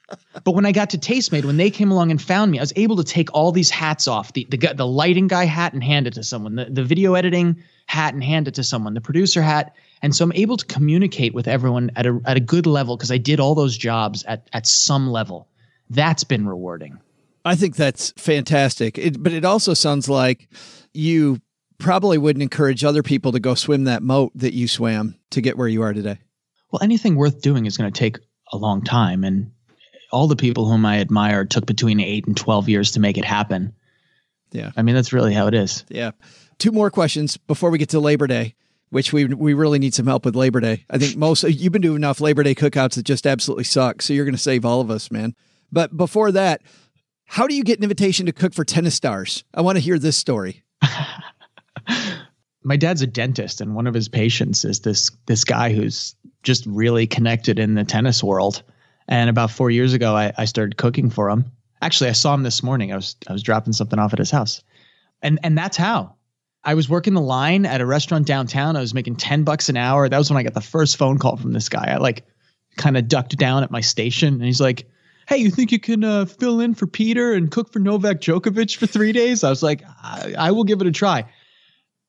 [0.44, 2.72] But when I got to Tastemade, when they came along and found me, I was
[2.76, 6.06] able to take all these hats off the the, the lighting guy hat and hand
[6.06, 9.42] it to someone, the, the video editing hat and hand it to someone, the producer
[9.42, 9.74] hat.
[10.02, 13.10] And so I'm able to communicate with everyone at a, at a good level because
[13.10, 15.48] I did all those jobs at, at some level.
[15.90, 16.98] That's been rewarding.
[17.44, 18.98] I think that's fantastic.
[18.98, 20.48] It, but it also sounds like
[20.92, 21.40] you
[21.78, 25.56] probably wouldn't encourage other people to go swim that moat that you swam to get
[25.56, 26.18] where you are today.
[26.70, 28.18] Well, anything worth doing is going to take
[28.52, 29.24] a long time.
[29.24, 29.52] And
[30.10, 33.24] all the people whom I admire took between eight and 12 years to make it
[33.24, 33.74] happen.
[34.52, 34.72] Yeah.
[34.76, 35.84] I mean, that's really how it is.
[35.88, 36.12] Yeah.
[36.58, 38.54] Two more questions before we get to Labor Day,
[38.90, 40.84] which we we really need some help with Labor Day.
[40.90, 44.02] I think most you've been doing enough Labor Day cookouts that just absolutely suck.
[44.02, 45.34] So you're going to save all of us, man.
[45.70, 46.62] But before that,
[47.26, 49.44] how do you get an invitation to cook for tennis stars?
[49.52, 50.64] I want to hear this story.
[52.64, 56.64] my dad's a dentist and one of his patients is this this guy who's just
[56.66, 58.62] really connected in the tennis world.
[59.08, 61.50] And about four years ago I, I started cooking for him.
[61.80, 62.92] Actually i saw him this morning.
[62.92, 64.62] I was i was dropping something off at his house.
[65.22, 66.14] And and that's how.
[66.64, 68.76] I was working the line at a restaurant downtown.
[68.76, 70.08] I was making 10 bucks an hour.
[70.08, 71.92] That was when i got the first phone call from this guy.
[71.92, 72.24] I like
[72.76, 74.88] kind of ducked down at my station and he's like
[75.26, 78.76] hey you think you can uh, fill in for peter and cook for novak djokovic
[78.76, 79.42] for three days?
[79.42, 81.24] I was like I, I will give it a try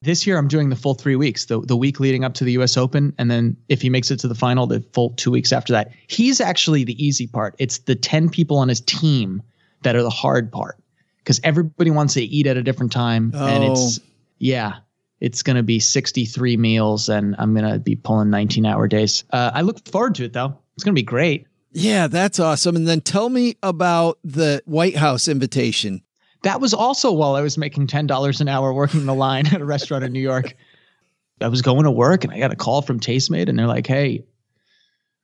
[0.02, 2.54] this year, I'm doing the full three weeks, the, the week leading up to the
[2.54, 3.14] US Open.
[3.18, 5.92] And then if he makes it to the final, the full two weeks after that.
[6.08, 7.56] He's actually the easy part.
[7.60, 9.42] It's the 10 people on his team
[9.84, 10.78] that are the hard part
[11.18, 13.32] because everybody wants to eat at a different time.
[13.36, 14.00] And it's,
[14.38, 14.78] yeah,
[15.20, 19.26] it's going to be 63 meals and I'm going to be pulling 19 hour days.
[19.32, 20.58] Uh, I look forward to it though.
[20.76, 21.46] It's going to be great.
[21.72, 22.76] Yeah, that's awesome.
[22.76, 26.02] And then tell me about the White House invitation.
[26.44, 29.66] That was also while I was making $10 an hour working the line at a
[29.66, 30.56] restaurant in New York.
[31.42, 33.88] I was going to work and I got a call from Tastemade and they're like,
[33.88, 34.26] hey,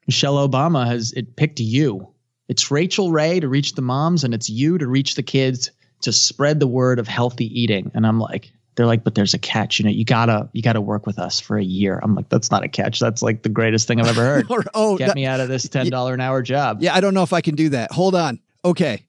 [0.08, 2.08] Michelle Obama has it picked you.
[2.47, 6.13] It's Rachael Ray to reach the moms and it's you to reach the kids to
[6.13, 7.91] spread the word of healthy eating.
[7.95, 9.80] And I'm like, they're like, but there's a catch.
[9.80, 11.99] You know, you gotta you gotta work with us for a year.
[12.04, 12.99] I'm like, that's not a catch.
[12.99, 14.45] That's like the greatest thing I've ever heard.
[14.51, 16.78] Or- oh, Get that- me out of this ten dollar an hour job.
[16.82, 17.91] Yeah, I don't know if I can do that.
[17.91, 18.39] Hold on.
[18.63, 19.06] Okay.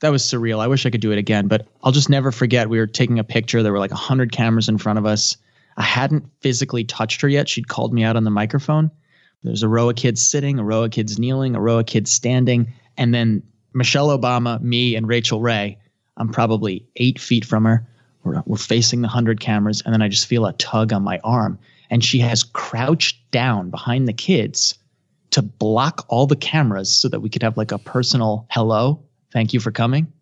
[0.00, 0.60] That was surreal.
[0.60, 2.68] I wish I could do it again, but I'll just never forget.
[2.68, 3.62] We were taking a picture.
[3.62, 5.36] There were like 100 cameras in front of us.
[5.78, 7.48] I hadn't physically touched her yet.
[7.48, 8.90] She'd called me out on the microphone.
[9.42, 12.10] There's a row of kids sitting, a row of kids kneeling, a row of kids
[12.10, 13.42] standing, and then
[13.74, 15.78] Michelle Obama, me, and Rachael Ray.
[16.16, 17.86] I'm probably eight feet from her.
[18.24, 21.20] We're, we're facing the 100 cameras, and then I just feel a tug on my
[21.22, 21.58] arm.
[21.90, 24.76] And she has crouched down behind the kids
[25.30, 29.00] to block all the cameras so that we could have like a personal hello,
[29.32, 30.12] thank you for coming.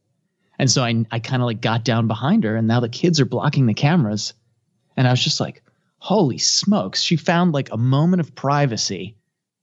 [0.58, 3.20] And so I, I kind of like got down behind her, and now the kids
[3.20, 4.34] are blocking the cameras.
[4.96, 5.62] And I was just like,
[5.98, 7.02] holy smokes.
[7.02, 9.16] She found like a moment of privacy.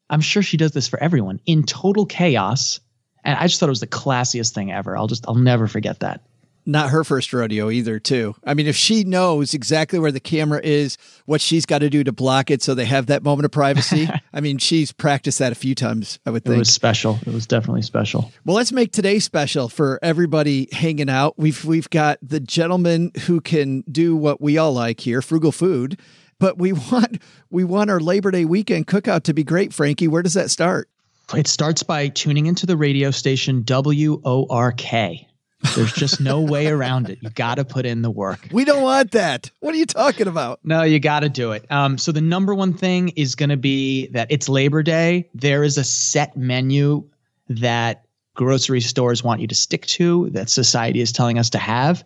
[0.09, 2.79] I'm sure she does this for everyone in total chaos.
[3.23, 4.97] And I just thought it was the classiest thing ever.
[4.97, 6.25] I'll just, I'll never forget that.
[6.65, 8.35] Not her first rodeo either, too.
[8.43, 12.03] I mean, if she knows exactly where the camera is, what she's got to do
[12.03, 15.51] to block it so they have that moment of privacy, I mean, she's practiced that
[15.51, 17.19] a few times, I would think It was special.
[17.25, 18.31] It was definitely special.
[18.45, 21.33] Well, let's make today special for everybody hanging out.
[21.37, 25.99] We've we've got the gentleman who can do what we all like here, frugal food,
[26.39, 30.07] but we want we want our Labor Day weekend cookout to be great, Frankie.
[30.07, 30.89] Where does that start?
[31.33, 35.30] It starts by tuning into the radio station WORK.
[35.75, 37.19] There's just no way around it.
[37.21, 38.47] You got to put in the work.
[38.51, 39.51] We don't want that.
[39.59, 40.59] What are you talking about?
[40.63, 41.65] No, you got to do it.
[41.71, 45.29] Um, so the number one thing is going to be that it's Labor Day.
[45.33, 47.07] There is a set menu
[47.49, 52.03] that grocery stores want you to stick to, that society is telling us to have.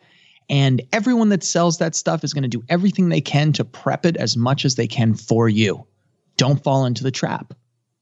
[0.49, 4.05] And everyone that sells that stuff is going to do everything they can to prep
[4.05, 5.87] it as much as they can for you.
[6.37, 7.53] Don't fall into the trap.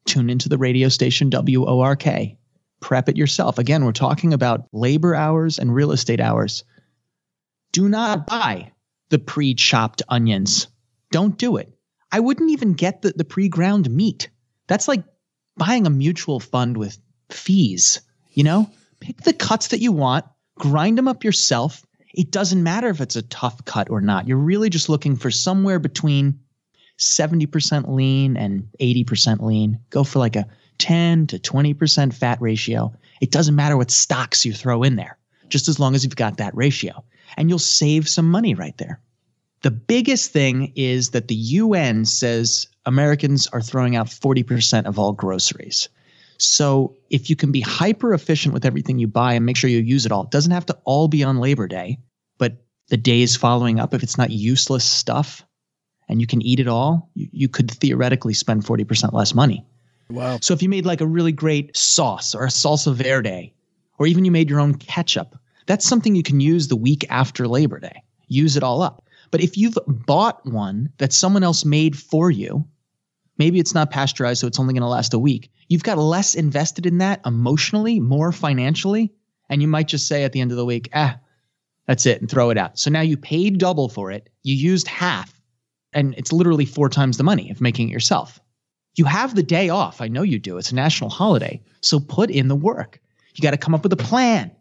[0.05, 2.35] Tune into the radio station WORK.
[2.83, 3.59] Prep it yourself.
[3.59, 6.65] Again, we're talking about labor hours and real estate hours.
[7.71, 8.73] Do not buy
[9.07, 10.67] the pre chopped onions.
[11.09, 11.73] Don't do it.
[12.11, 14.29] I wouldn't even get the, the pre ground meat.
[14.67, 15.05] That's like
[15.55, 18.01] buying a mutual fund with fees.
[18.31, 18.69] You know,
[18.99, 20.25] pick the cuts that you want,
[20.59, 21.85] grind them up yourself.
[22.13, 24.27] It doesn't matter if it's a tough cut or not.
[24.27, 26.37] You're really just looking for somewhere between
[26.99, 29.79] 70% lean and 80% lean.
[29.89, 32.93] Go for like a 10 to 20% fat ratio.
[33.21, 35.17] It doesn't matter what stocks you throw in there,
[35.49, 37.03] just as long as you've got that ratio.
[37.37, 38.99] And you'll save some money right there.
[39.63, 45.13] The biggest thing is that the UN says Americans are throwing out 40% of all
[45.13, 45.87] groceries.
[46.37, 49.79] So if you can be hyper efficient with everything you buy and make sure you
[49.79, 51.99] use it all, it doesn't have to all be on Labor Day,
[52.37, 52.57] but
[52.89, 55.45] the days following up, if it's not useless stuff
[56.09, 59.65] and you can eat it all, you, you could theoretically spend 40% less money.
[60.13, 60.37] Wow.
[60.41, 63.53] So if you made like a really great sauce or a salsa verde,
[63.97, 65.35] or even you made your own ketchup,
[65.65, 68.03] that's something you can use the week after Labor Day.
[68.27, 69.07] Use it all up.
[69.31, 72.67] But if you've bought one that someone else made for you,
[73.39, 75.51] maybe it's not pasteurized, so it's only going to last a week.
[75.67, 79.11] You've got less invested in that emotionally, more financially,
[79.49, 81.17] and you might just say at the end of the week, ah,
[81.87, 82.77] that's it, and throw it out.
[82.77, 85.41] So now you paid double for it, you used half,
[85.91, 88.39] and it's literally four times the money of making it yourself.
[88.95, 90.01] You have the day off.
[90.01, 90.57] I know you do.
[90.57, 91.61] It's a national holiday.
[91.81, 92.99] So put in the work.
[93.35, 94.51] You got to come up with a plan.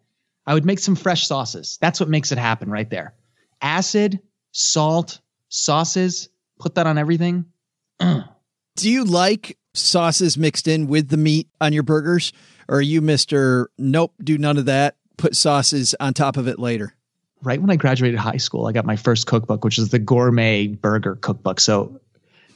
[0.47, 1.79] I would make some fresh sauces.
[1.81, 3.15] That's what makes it happen right there.
[3.61, 4.21] Acid,
[4.53, 6.29] salt, sauces,
[6.59, 7.45] put that on everything.
[8.01, 12.33] Do you like sauces mixed in with the meat on your burgers?
[12.69, 13.67] Or are you Mr.
[13.79, 14.97] Nope, do none of that?
[15.17, 16.95] Put sauces on top of it later.
[17.43, 20.69] Right when I graduated high school, I got my first cookbook, which is the gourmet
[20.69, 21.61] burger cookbook.
[21.61, 22.01] So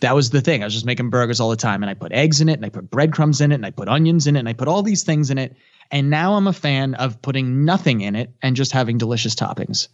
[0.01, 0.63] that was the thing.
[0.63, 2.65] I was just making burgers all the time and I put eggs in it and
[2.65, 4.83] I put breadcrumbs in it and I put onions in it and I put all
[4.83, 5.57] these things in it.
[5.91, 9.89] And now I'm a fan of putting nothing in it and just having delicious toppings.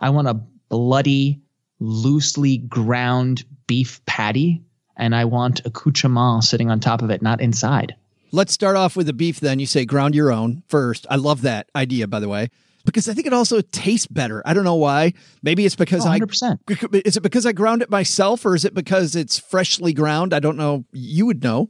[0.00, 1.40] I want a bloody,
[1.80, 4.62] loosely ground beef patty
[4.96, 7.94] and I want accoutrement sitting on top of it, not inside.
[8.32, 9.58] Let's start off with the beef then.
[9.60, 11.06] You say ground your own first.
[11.08, 12.48] I love that idea, by the way,
[12.86, 14.42] because I think it also tastes better.
[14.46, 15.12] I don't know why.
[15.42, 17.02] Maybe it's because Oh, I 100%.
[17.06, 20.32] is it because I ground it myself or is it because it's freshly ground?
[20.32, 20.84] I don't know.
[20.92, 21.68] You would know.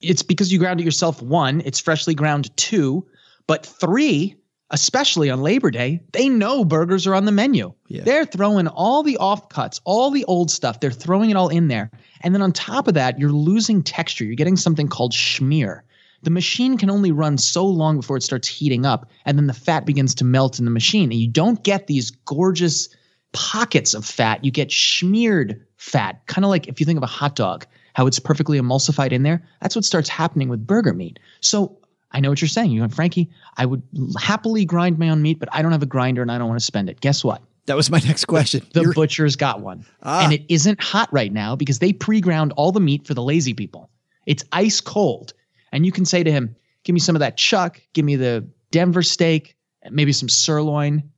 [0.00, 1.22] it's because you ground it yourself.
[1.22, 2.54] One, it's freshly ground.
[2.56, 3.06] Two,
[3.46, 4.34] but three,
[4.70, 7.72] especially on Labor Day, they know burgers are on the menu.
[7.88, 8.02] Yeah.
[8.02, 10.80] They're throwing all the offcuts, all the old stuff.
[10.80, 11.90] They're throwing it all in there.
[12.22, 14.24] And then on top of that, you're losing texture.
[14.24, 15.82] You're getting something called schmear.
[16.22, 19.52] The machine can only run so long before it starts heating up, and then the
[19.52, 21.10] fat begins to melt in the machine.
[21.10, 22.88] And you don't get these gorgeous
[23.32, 24.44] pockets of fat.
[24.44, 28.06] You get smeared fat, kind of like if you think of a hot dog, how
[28.06, 29.42] it's perfectly emulsified in there.
[29.60, 31.18] That's what starts happening with burger meat.
[31.40, 31.78] So
[32.12, 32.70] I know what you're saying.
[32.70, 33.82] You went, Frankie, I would
[34.18, 36.60] happily grind my own meat, but I don't have a grinder and I don't want
[36.60, 37.00] to spend it.
[37.00, 37.42] Guess what?
[37.66, 38.66] That was my next question.
[38.72, 39.84] The You're- butcher's got one.
[40.02, 40.24] Ah.
[40.24, 43.22] And it isn't hot right now because they pre ground all the meat for the
[43.22, 43.90] lazy people.
[44.24, 45.34] It's ice cold.
[45.72, 48.48] And you can say to him, Give me some of that chuck, give me the
[48.70, 49.56] Denver steak,
[49.90, 51.10] maybe some sirloin.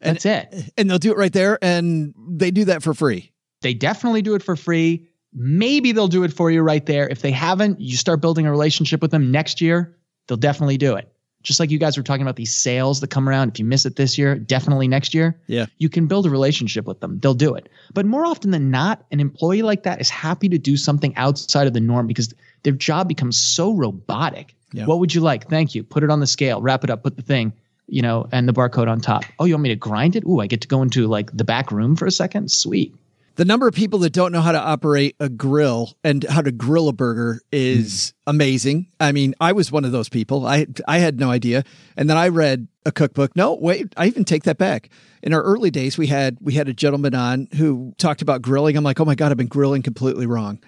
[0.00, 0.72] That's it.
[0.76, 3.32] and they'll do it right there and they do that for free.
[3.62, 5.08] They definitely do it for free.
[5.32, 7.08] Maybe they'll do it for you right there.
[7.08, 9.96] If they haven't, you start building a relationship with them next year,
[10.28, 11.10] they'll definitely do it.
[11.42, 13.50] Just like you guys were talking about these sales that come around.
[13.50, 15.40] If you miss it this year, definitely next year.
[15.46, 15.66] Yeah.
[15.78, 17.20] You can build a relationship with them.
[17.20, 17.68] They'll do it.
[17.94, 21.66] But more often than not, an employee like that is happy to do something outside
[21.66, 22.34] of the norm because
[22.66, 24.56] their job becomes so robotic.
[24.72, 24.86] Yeah.
[24.86, 25.48] What would you like?
[25.48, 25.84] Thank you.
[25.84, 27.52] Put it on the scale, wrap it up, put the thing,
[27.86, 29.22] you know, and the barcode on top.
[29.38, 30.24] Oh, you want me to grind it?
[30.24, 32.50] Ooh, I get to go into like the back room for a second.
[32.50, 32.92] Sweet.
[33.36, 36.50] The number of people that don't know how to operate a grill and how to
[36.50, 38.30] grill a burger is hmm.
[38.30, 38.88] amazing.
[38.98, 40.44] I mean, I was one of those people.
[40.44, 41.62] I I had no idea.
[41.96, 43.36] And then I read a cookbook.
[43.36, 44.88] No, wait, I even take that back.
[45.22, 48.76] In our early days, we had we had a gentleman on who talked about grilling.
[48.76, 50.58] I'm like, "Oh my god, I've been grilling completely wrong."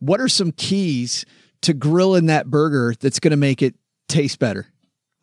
[0.00, 1.24] What are some keys
[1.62, 3.74] to grill in that burger that's going to make it
[4.08, 4.66] taste better?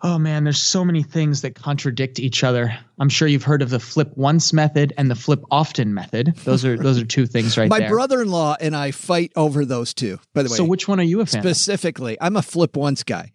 [0.06, 2.78] Oh man, there's so many things that contradict each other.
[3.00, 6.36] I'm sure you've heard of the flip once method and the flip often method.
[6.44, 7.90] Those are those are two things right My there.
[7.90, 10.20] brother-in-law and I fight over those two.
[10.34, 11.40] By the way, so which one are you a fan?
[11.40, 11.44] of?
[11.46, 13.32] specifically, I'm a flip once guy.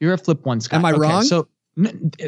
[0.00, 0.78] You're a flip once guy.
[0.78, 1.22] Am I Okay, wrong?
[1.22, 1.46] So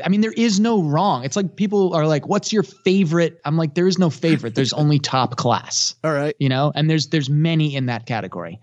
[0.05, 1.25] I mean, there is no wrong.
[1.25, 4.55] It's like people are like, "What's your favorite?" I'm like, there is no favorite.
[4.55, 5.97] There's only top class.
[6.05, 6.37] All right.
[6.39, 8.61] you know and there's there's many in that category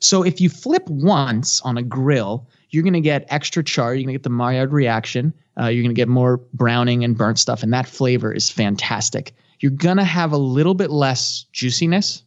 [0.00, 4.04] so if you flip once on a grill you're going to get extra char you're
[4.04, 7.38] going to get the maillard reaction uh, you're going to get more browning and burnt
[7.38, 9.34] stuff and that flavor is fantastic.
[9.60, 12.22] You're going to have a little bit less juiciness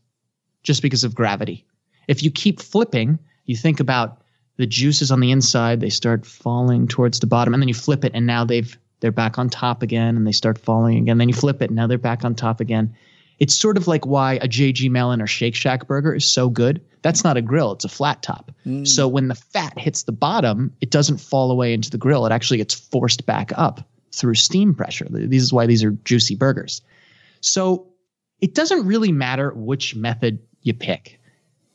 [0.64, 1.66] just because of gravity.
[2.08, 4.22] If you keep flipping you think about
[4.58, 8.04] the juices on the inside they start falling towards the bottom and then you flip
[8.04, 11.18] it and now they've they're back on top again and they start falling again.
[11.18, 12.96] Then you flip it and now they're back on top again
[13.42, 16.80] it's sort of like why a JG Melon or Shake Shack burger is so good.
[17.02, 18.52] That's not a grill, it's a flat top.
[18.68, 18.88] Mm.
[18.88, 22.28] So when the fat hits the bottom, it doesn't fall away into the grill.
[22.28, 23.82] It actually gets forced back up
[24.12, 25.08] through steam pressure.
[25.10, 26.84] This is why these are juicy burgers.
[27.40, 27.88] So
[28.42, 31.20] it doesn't really matter which method you pick.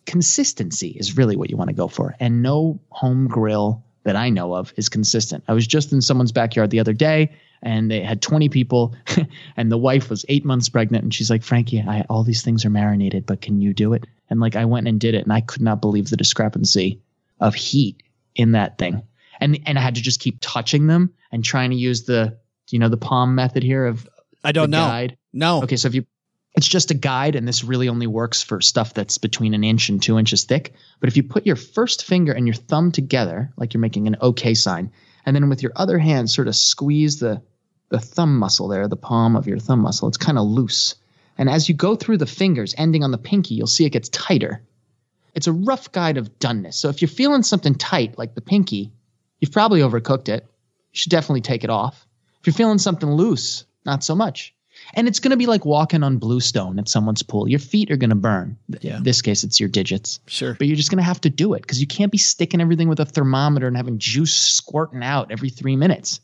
[0.05, 2.15] Consistency is really what you want to go for.
[2.21, 5.43] And no home grill that I know of is consistent.
[5.49, 7.33] I was just in someone's backyard the other day
[7.63, 8.95] and they had 20 people
[9.57, 12.65] and the wife was eight months pregnant and she's like frankie I, all these things
[12.65, 15.33] are marinated but can you do it and like i went and did it and
[15.33, 17.01] i could not believe the discrepancy
[17.41, 18.03] of heat
[18.35, 19.03] in that thing
[19.41, 22.37] and and i had to just keep touching them and trying to use the
[22.71, 24.09] you know the palm method here of
[24.45, 24.87] I don't know.
[24.87, 25.17] guide.
[25.33, 25.63] No.
[25.63, 26.07] okay so if you
[26.57, 29.91] It's just a guide, and this really only works for stuff that's between an inch
[29.91, 30.73] and two inches thick.
[31.01, 34.17] But if you put your first finger and your thumb together, like you're making an
[34.23, 34.91] OK sign,
[35.27, 37.43] and then with your other hand sort of squeeze the
[37.89, 40.97] the thumb muscle there, the palm of your thumb muscle, it's kind of loose.
[41.39, 44.09] And as you go through the fingers, ending on the pinky, you'll see it gets
[44.09, 44.63] tighter.
[45.35, 46.75] It's a rough guide of doneness.
[46.75, 48.93] So if you're feeling something tight, like the pinky,
[49.39, 50.45] you've probably overcooked it.
[50.93, 52.07] You should definitely take it off.
[52.41, 54.55] If you're feeling something loose, not so much.
[54.95, 57.49] And it's going to be like walking on bluestone at someone's pool.
[57.49, 58.57] Your feet are going to burn.
[58.81, 58.99] Yeah.
[58.99, 60.21] In this case, it's your digits.
[60.27, 60.55] Sure.
[60.55, 62.89] But you're just going to have to do it because you can't be sticking everything
[62.89, 66.21] with a thermometer and having juice squirting out every three minutes.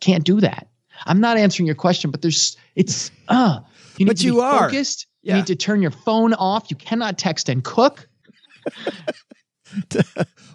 [0.00, 0.68] Can't do that.
[1.06, 3.60] I'm not answering your question, but there's it's uh
[3.96, 4.68] you need But to you be are.
[4.68, 5.06] focused.
[5.22, 5.34] Yeah.
[5.34, 6.70] You need to turn your phone off.
[6.70, 8.08] You cannot text and cook.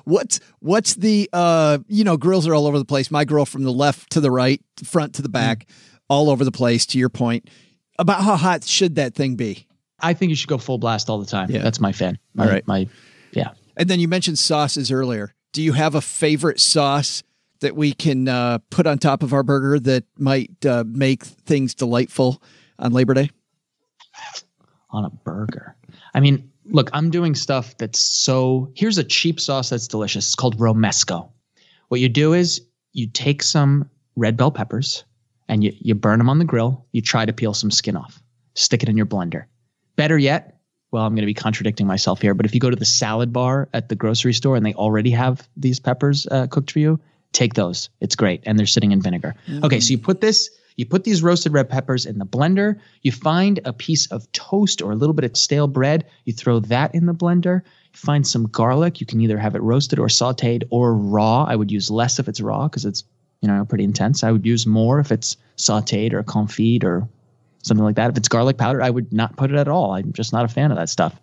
[0.05, 3.11] What's what's the uh you know grills are all over the place.
[3.11, 5.67] My grill from the left to the right, front to the back,
[6.10, 6.86] all over the place.
[6.88, 7.49] To your point
[7.97, 9.68] about how hot should that thing be?
[9.99, 11.49] I think you should go full blast all the time.
[11.49, 11.62] Yeah.
[11.62, 12.18] That's my fan.
[12.34, 12.68] My, All right.
[12.68, 12.88] My
[13.32, 13.51] yeah.
[13.78, 15.34] And then you mentioned sauces earlier.
[15.53, 17.24] Do you have a favorite sauce
[17.62, 21.74] that we can uh, put on top of our burger that might uh, make things
[21.76, 22.41] delightful
[22.78, 23.30] on Labor Day?
[24.91, 25.76] on a burger.
[26.14, 28.72] I mean, look, I'm doing stuff that's so.
[28.76, 30.28] Here's a cheap sauce that's delicious.
[30.28, 31.30] It's called romesco.
[31.89, 32.62] What you do is
[32.93, 35.03] you take some red bell peppers
[35.49, 36.85] and you, you burn them on the grill.
[36.93, 38.21] You try to peel some skin off,
[38.55, 39.45] stick it in your blender.
[39.97, 42.75] Better yet, well, I'm going to be contradicting myself here, but if you go to
[42.75, 46.71] the salad bar at the grocery store and they already have these peppers uh, cooked
[46.71, 46.99] for you,
[47.33, 47.89] take those.
[47.99, 48.41] It's great.
[48.45, 49.35] And they're sitting in vinegar.
[49.63, 52.79] Okay, so you put this, you put these roasted red peppers in the blender.
[53.01, 56.05] You find a piece of toast or a little bit of stale bread.
[56.25, 57.61] You throw that in the blender.
[57.63, 58.99] You find some garlic.
[58.99, 61.43] You can either have it roasted or sauteed or raw.
[61.43, 63.03] I would use less if it's raw because it's,
[63.41, 64.23] you know, pretty intense.
[64.23, 67.07] I would use more if it's sauteed or confit or
[67.63, 68.11] something like that.
[68.11, 69.93] If it's garlic powder, I would not put it at all.
[69.93, 71.19] I'm just not a fan of that stuff.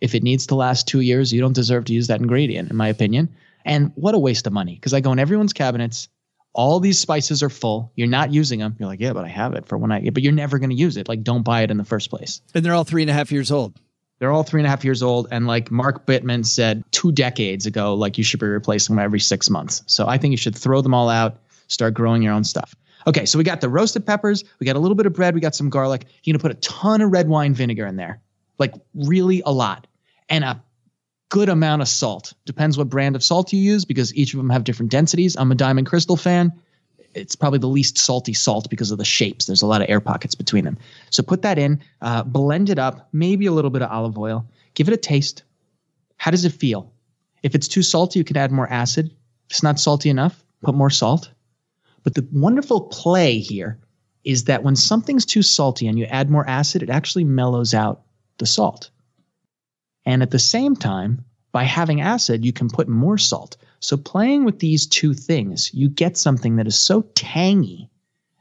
[0.00, 2.76] If it needs to last two years, you don't deserve to use that ingredient, in
[2.76, 3.28] my opinion.
[3.64, 6.08] And what a waste of money because I go in everyone's cabinets.
[6.54, 7.92] All these spices are full.
[7.94, 8.76] You're not using them.
[8.78, 10.76] You're like, yeah, but I have it for when I, but you're never going to
[10.76, 11.08] use it.
[11.08, 12.42] Like, don't buy it in the first place.
[12.54, 13.78] And they're all three and a half years old.
[14.18, 15.28] They're all three and a half years old.
[15.30, 19.18] And like Mark Bittman said two decades ago, like you should be replacing them every
[19.18, 19.82] six months.
[19.86, 21.38] So I think you should throw them all out,
[21.72, 22.74] start growing your own stuff.
[23.06, 25.40] Okay, so we got the roasted peppers, we got a little bit of bread, we
[25.40, 26.04] got some garlic.
[26.22, 28.20] You're gonna put a ton of red wine vinegar in there,
[28.58, 29.86] like really a lot,
[30.28, 30.62] and a
[31.30, 32.34] good amount of salt.
[32.44, 35.34] Depends what brand of salt you use because each of them have different densities.
[35.36, 36.52] I'm a Diamond Crystal fan.
[37.14, 39.46] It's probably the least salty salt because of the shapes.
[39.46, 40.78] There's a lot of air pockets between them.
[41.10, 44.46] So put that in, uh, blend it up, maybe a little bit of olive oil,
[44.74, 45.42] give it a taste.
[46.18, 46.92] How does it feel?
[47.42, 49.06] If it's too salty, you can add more acid.
[49.06, 51.30] If it's not salty enough, put more salt.
[52.02, 53.78] But the wonderful play here
[54.24, 58.02] is that when something's too salty and you add more acid, it actually mellows out
[58.38, 58.90] the salt.
[60.04, 63.56] And at the same time, by having acid, you can put more salt.
[63.80, 67.90] So playing with these two things, you get something that is so tangy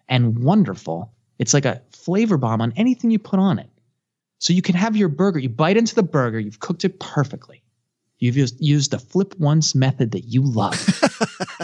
[0.08, 1.12] and wonderful.
[1.40, 3.70] It's like a flavor bomb on anything you put on it.
[4.40, 7.62] So you can have your burger, you bite into the burger, you've cooked it perfectly.
[8.22, 10.80] You've used, used the flip once method that you love.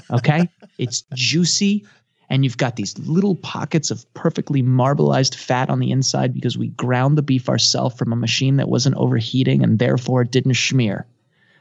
[0.12, 0.50] okay?
[0.80, 1.86] It's juicy
[2.30, 6.70] and you've got these little pockets of perfectly marbleized fat on the inside because we
[6.70, 11.06] ground the beef ourselves from a machine that wasn't overheating and therefore it didn't smear.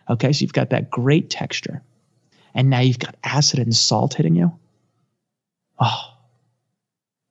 [0.09, 1.82] Okay, so you've got that great texture.
[2.55, 4.51] And now you've got acid and salt hitting you.
[5.78, 6.14] Oh,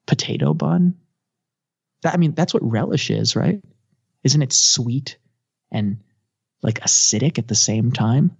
[0.05, 0.95] potato bun.
[2.03, 3.59] That, I mean, that's what relish is, right?
[4.23, 5.17] Isn't it sweet
[5.71, 5.97] and
[6.65, 8.35] like acidic at the same time?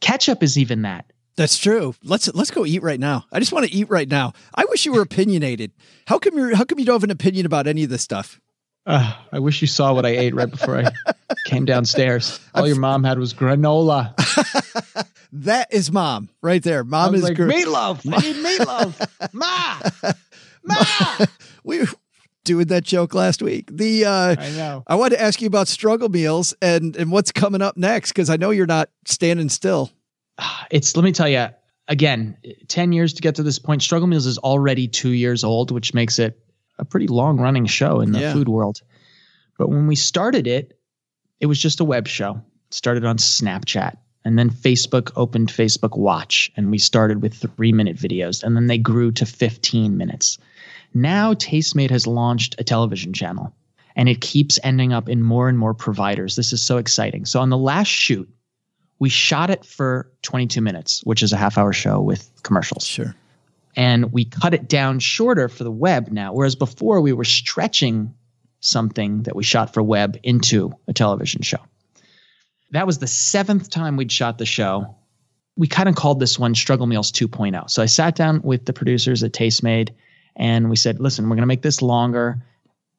[0.00, 1.06] Ketchup is even that.
[1.36, 1.94] That's true.
[2.02, 3.24] Let's let's go eat right now.
[3.32, 4.32] I just want to eat right now.
[4.54, 5.70] I wish you were opinionated.
[6.06, 8.40] How come you how come you don't have an opinion about any of this stuff?
[8.84, 10.90] Uh, I wish you saw what I ate right before I
[11.46, 12.40] came downstairs.
[12.54, 14.12] All your mom had was granola.
[15.36, 16.80] That is mom right there.
[16.80, 18.02] I Mom was is like, gr- meatloaf.
[18.06, 19.32] I need meatloaf.
[19.32, 20.12] Ma,
[20.62, 21.26] ma.
[21.64, 21.86] we were
[22.44, 23.68] doing that joke last week.
[23.70, 24.84] The uh I know.
[24.86, 28.30] I wanted to ask you about struggle meals and and what's coming up next because
[28.30, 29.90] I know you're not standing still.
[30.70, 31.48] It's let me tell you
[31.88, 32.36] again.
[32.68, 33.82] Ten years to get to this point.
[33.82, 36.38] Struggle Meals is already two years old, which makes it
[36.78, 38.32] a pretty long running show in the Yeah.
[38.32, 38.80] food world.
[39.58, 40.78] But when we started it,
[41.40, 42.40] it was just a web show.
[42.68, 43.96] It started on Snapchat.
[44.24, 48.42] And then Facebook opened Facebook Watch, and we started with three minute videos.
[48.42, 50.38] And then they grew to 15 minutes.
[50.94, 53.54] Now, Tastemade has launched a television channel,
[53.96, 56.36] and it keeps ending up in more and more providers.
[56.36, 57.24] This is so exciting.
[57.24, 58.28] So, on the last shoot,
[58.98, 63.14] we shot it for 22 minutes, which is a half hour show with commercials Sure.
[63.74, 68.14] and we cut it down shorter for the web now whereas before we were stretching
[68.60, 71.58] something that we shot for web into a television show.
[72.70, 74.94] That was the seventh time we'd shot the show.
[75.56, 77.68] We kind of called this one Struggle Meals 2.0.
[77.70, 79.90] So I sat down with the producers at Tastemade
[80.36, 82.42] and we said, listen, we're going to make this longer.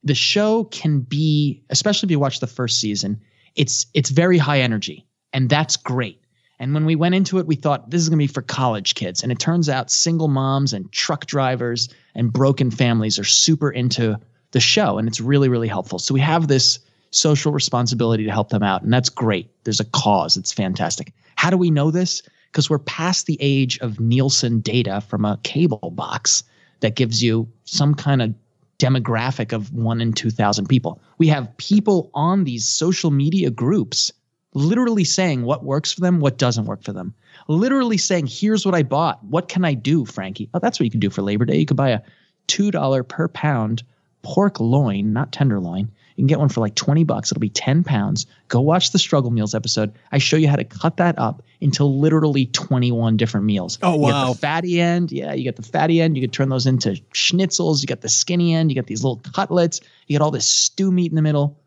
[0.04, 3.22] The show can be, especially if you watch the first season,
[3.56, 6.20] it's it's very high energy, and that's great.
[6.60, 8.96] And when we went into it, we thought this is going to be for college
[8.96, 9.24] kids.
[9.24, 14.18] And it turns out single moms and truck drivers and broken families are super into
[14.52, 14.98] the show.
[14.98, 16.00] And it's really, really helpful.
[16.00, 16.80] So we have this
[17.12, 18.82] social responsibility to help them out.
[18.84, 19.52] And that's great.
[19.66, 20.38] There's a cause.
[20.38, 21.14] It's fantastic.
[21.36, 22.22] How do we know this?
[22.52, 26.44] Because we're past the age of Nielsen data from a cable box
[26.84, 28.34] that gives you some kind of
[28.78, 31.02] demographic of one in 2,000 people.
[31.18, 34.12] We have people on these social media groups
[34.54, 37.14] literally saying what works for them, what doesn't work for them.
[37.48, 39.24] Literally saying, here's what I bought.
[39.24, 40.50] What can I do, Frankie?
[40.54, 41.58] Oh, that's what you can do for Labor Day.
[41.58, 42.02] You could buy a
[42.50, 43.84] $2 per pound
[44.22, 45.90] pork loin, not tenderloin.
[46.16, 47.32] You can get one for like 20 bucks.
[47.32, 48.28] It'll be 10 pounds.
[48.48, 49.94] Go watch the Struggle Meals episode.
[50.12, 53.80] I show you how to cut that up into literally 21 different meals.
[53.82, 54.34] Oh, You get wow.
[54.34, 55.12] the fatty end.
[55.12, 56.16] Yeah, you get the fatty end.
[56.16, 57.82] You can turn those into schnitzels.
[57.82, 58.70] You got the skinny end.
[58.70, 59.82] You got these little cutlets.
[60.08, 61.60] You got all this stew meat in the middle.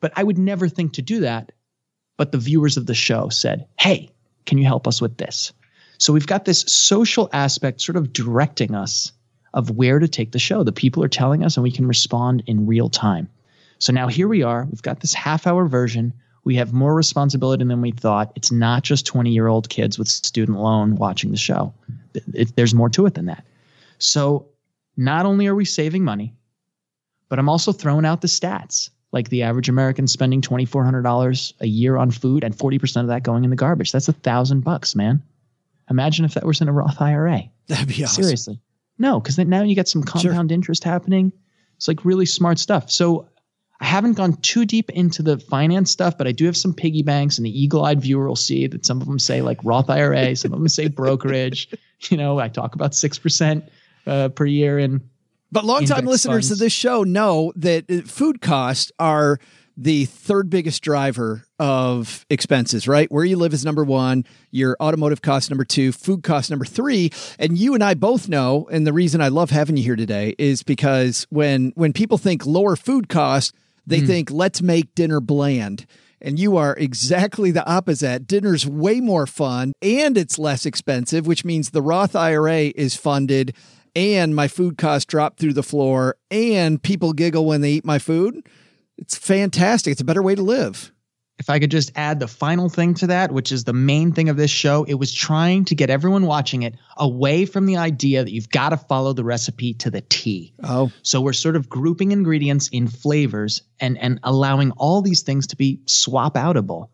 [0.00, 1.52] But I would never think to do that.
[2.16, 4.10] But the viewers of the show said, hey,
[4.46, 5.52] can you help us with this?
[5.98, 9.12] So we've got this social aspect sort of directing us
[9.52, 10.62] of where to take the show.
[10.64, 13.28] The people are telling us, and we can respond in real time.
[13.78, 14.66] So now here we are.
[14.70, 16.12] We've got this half hour version.
[16.44, 18.32] We have more responsibility than we thought.
[18.36, 21.72] It's not just 20 year old kids with student loan watching the show,
[22.32, 23.44] It- there's more to it than that.
[23.98, 24.46] So
[24.96, 26.34] not only are we saving money,
[27.28, 28.90] but I'm also throwing out the stats.
[29.12, 33.44] Like the average American spending $2,400 a year on food and 40% of that going
[33.44, 33.92] in the garbage.
[33.92, 35.22] That's a thousand bucks, man.
[35.88, 37.42] Imagine if that was in a Roth IRA.
[37.68, 38.22] That'd be awesome.
[38.24, 38.60] Seriously.
[38.98, 41.32] No, because now you got some compound interest happening.
[41.76, 42.90] It's like really smart stuff.
[42.90, 43.28] So
[43.84, 47.02] I haven't gone too deep into the finance stuff, but I do have some piggy
[47.02, 50.34] banks, and the eagle-eyed viewer will see that some of them say like Roth IRA,
[50.36, 51.68] some of them say brokerage.
[52.10, 53.64] You know, I talk about six percent
[54.06, 55.00] uh, per year in
[55.50, 56.50] But longtime listeners funds.
[56.50, 59.38] of this show know that uh, food costs are
[59.74, 63.10] the third biggest driver of expenses, right?
[63.10, 67.10] Where you live is number one, your automotive cost number two, food cost number three.
[67.38, 70.34] And you and I both know, and the reason I love having you here today
[70.38, 73.52] is because when when people think lower food costs,
[73.86, 74.06] they hmm.
[74.06, 75.86] think let's make dinner bland.
[76.20, 78.26] And you are exactly the opposite.
[78.26, 83.54] Dinner's way more fun and it's less expensive, which means the Roth IRA is funded
[83.94, 87.98] and my food costs drop through the floor and people giggle when they eat my
[87.98, 88.48] food.
[88.96, 89.92] It's fantastic.
[89.92, 90.93] It's a better way to live.
[91.38, 94.28] If I could just add the final thing to that, which is the main thing
[94.28, 98.22] of this show, it was trying to get everyone watching it away from the idea
[98.22, 100.52] that you've got to follow the recipe to the T.
[100.62, 105.48] Oh, So we're sort of grouping ingredients in flavors and and allowing all these things
[105.48, 106.88] to be swap outable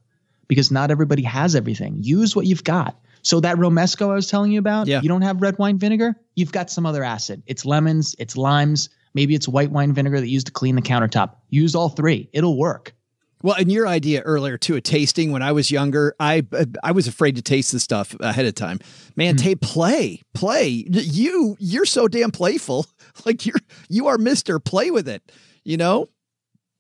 [0.49, 1.97] because not everybody has everything.
[2.01, 2.99] Use what you've got.
[3.23, 5.03] So that romesco I was telling you about, Yeah.
[5.03, 7.43] you don't have red wine vinegar, you've got some other acid.
[7.47, 10.83] It's lemons, it's limes, maybe it's white wine vinegar that you use to clean the
[10.83, 11.35] countertop.
[11.51, 12.31] Use all three.
[12.33, 12.95] It'll work.
[13.43, 15.33] Well, and your idea earlier too, a tasting.
[15.33, 16.45] When I was younger, I
[16.83, 18.81] I was afraid to taste the stuff ahead of time.
[19.17, 19.45] Man, hmm.
[19.45, 20.69] ta play, play.
[20.69, 22.87] You you're so damn playful.
[23.27, 23.57] Like you're
[23.91, 25.31] you are Mister Play with it.
[25.63, 26.09] You know,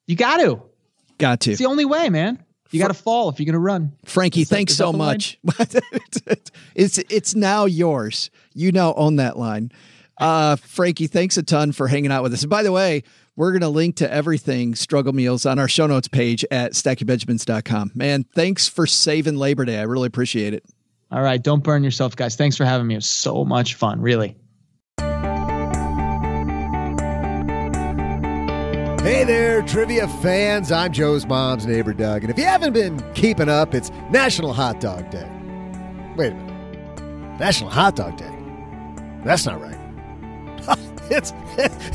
[0.06, 0.62] You got to.
[1.18, 1.50] got to.
[1.50, 2.42] It's the only way, man.
[2.70, 3.92] You got to fall if you're going to run.
[4.04, 5.38] Frankie, thanks that so much.
[6.74, 8.30] it's it's now yours.
[8.54, 9.72] You now own that line.
[10.21, 12.43] Uh, Frankie, thanks a ton for hanging out with us.
[12.43, 13.03] And by the way,
[13.37, 17.93] we're going to link to everything Struggle Meals on our show notes page at stackingbenjamins.com.
[17.95, 19.79] Man, thanks for saving Labor Day.
[19.79, 20.64] I really appreciate it.
[21.11, 21.43] All right.
[21.43, 22.37] Don't burn yourself, guys.
[22.37, 22.95] Thanks for having me.
[22.95, 24.37] It was so much fun, really.
[29.03, 30.71] Hey there, trivia fans.
[30.71, 32.23] I'm Joe's mom's neighbor, Doug.
[32.23, 35.29] And if you haven't been keeping up, it's National Hot Dog Day.
[36.16, 37.41] Wait a minute.
[37.41, 38.31] National Hot Dog Day?
[39.25, 39.80] That's not right.
[41.11, 41.32] It's,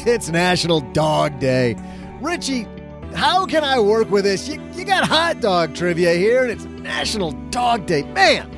[0.05, 1.76] it's National Dog Day.
[2.22, 2.68] Richie,
[3.13, 4.47] how can I work with this?
[4.47, 8.03] You, you got hot dog trivia here, and it's National Dog Day.
[8.03, 8.51] Man!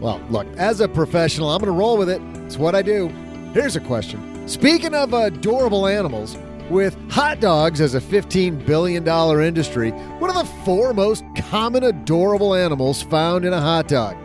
[0.00, 2.20] Well, look, as a professional, I'm going to roll with it.
[2.44, 3.08] It's what I do.
[3.54, 4.48] Here's a question.
[4.48, 6.36] Speaking of adorable animals,
[6.70, 12.54] with hot dogs as a $15 billion industry, what are the four most common adorable
[12.54, 14.16] animals found in a hot dog?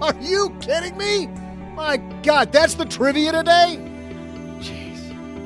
[0.00, 1.28] Are you kidding me?
[1.74, 3.91] My God, that's the trivia today?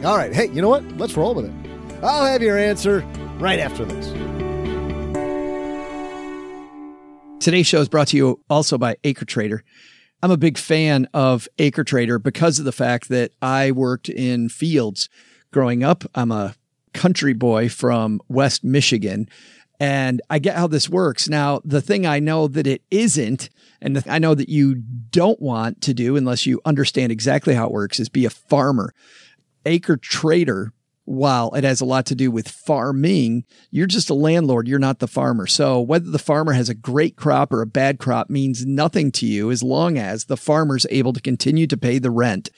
[0.06, 0.84] All right, hey, you know what?
[0.98, 1.52] Let's roll with it.
[2.00, 3.00] I'll have your answer
[3.40, 4.06] right after this.
[7.44, 9.62] Today's show is brought to you also by AcreTrader.
[10.22, 15.08] I'm a big fan of AcreTrader because of the fact that I worked in fields
[15.52, 16.04] growing up.
[16.14, 16.54] I'm a
[16.94, 19.28] country boy from West Michigan.
[19.80, 21.28] And I get how this works.
[21.28, 23.50] Now, the thing I know that it isn't,
[23.82, 27.72] and I know that you don't want to do unless you understand exactly how it
[27.72, 28.94] works, is be a farmer.
[29.66, 30.70] AcreTrader,
[31.04, 34.66] while it has a lot to do with farming, you're just a landlord.
[34.66, 35.46] You're not the farmer.
[35.46, 39.26] So whether the farmer has a great crop or a bad crop means nothing to
[39.26, 42.50] you as long as the farmer's able to continue to pay the rent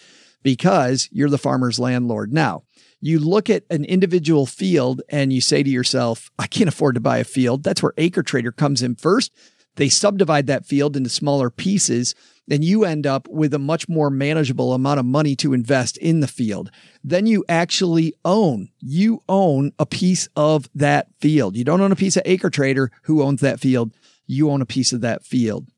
[0.42, 2.32] because you're the farmer's landlord.
[2.32, 2.62] Now,
[3.00, 7.00] you look at an individual field and you say to yourself, I can't afford to
[7.00, 7.62] buy a field.
[7.62, 9.32] That's where AcreTrader comes in first.
[9.76, 12.14] They subdivide that field into smaller pieces.
[12.49, 16.20] Then you end up with a much more manageable amount of money to invest in
[16.20, 16.70] the field.
[17.05, 21.57] Then you actually own, you own a piece of that field.
[21.57, 23.92] You don't own a piece of AcreTrader who owns that field.
[24.26, 25.68] You own a piece of that field.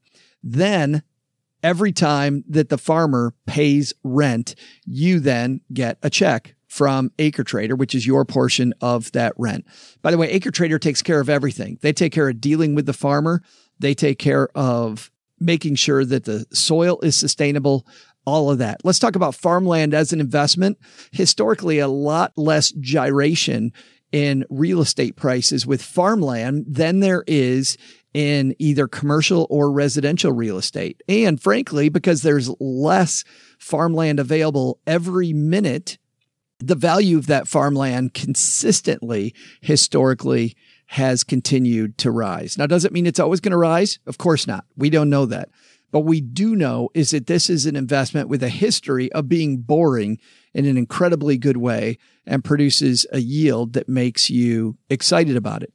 [0.42, 1.02] Then
[1.62, 4.54] every time that the farmer pays rent,
[4.86, 9.66] you then get a check from AcreTrader, which is your portion of that rent.
[10.02, 11.78] By the way, AcreTrader takes care of everything.
[11.82, 13.42] They take care of dealing with the farmer.
[13.80, 15.10] They take care of
[15.40, 17.86] making sure that the soil is sustainable,
[18.26, 18.80] all of that.
[18.84, 20.78] Let's talk about farmland as an investment.
[21.10, 23.72] Historically, a lot less gyration
[24.12, 27.78] in real estate prices with farmland than there is
[28.12, 31.00] in either commercial or residential real estate.
[31.08, 33.24] And frankly, because there's less
[33.58, 35.96] farmland available every minute
[36.58, 40.54] the value of that farmland consistently, historically,
[40.90, 42.58] has continued to rise.
[42.58, 44.00] Now, does it mean it's always going to rise?
[44.06, 44.64] Of course not.
[44.76, 45.48] We don't know that.
[45.92, 49.58] But we do know is that this is an investment with a history of being
[49.58, 50.18] boring
[50.52, 55.72] in an incredibly good way and produces a yield that makes you excited about it.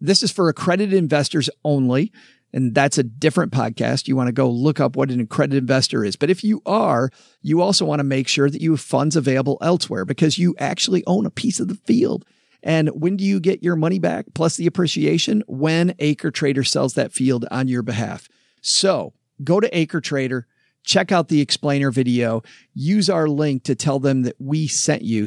[0.00, 2.10] This is for accredited investors only.
[2.50, 4.08] And that's a different podcast.
[4.08, 6.16] You want to go look up what an accredited investor is.
[6.16, 7.10] But if you are,
[7.42, 11.04] you also want to make sure that you have funds available elsewhere because you actually
[11.06, 12.24] own a piece of the field.
[12.62, 15.42] And when do you get your money back plus the appreciation?
[15.46, 18.28] When AcreTrader sells that field on your behalf.
[18.60, 20.44] So go to AcreTrader,
[20.84, 22.42] check out the explainer video,
[22.74, 25.26] use our link to tell them that we sent you.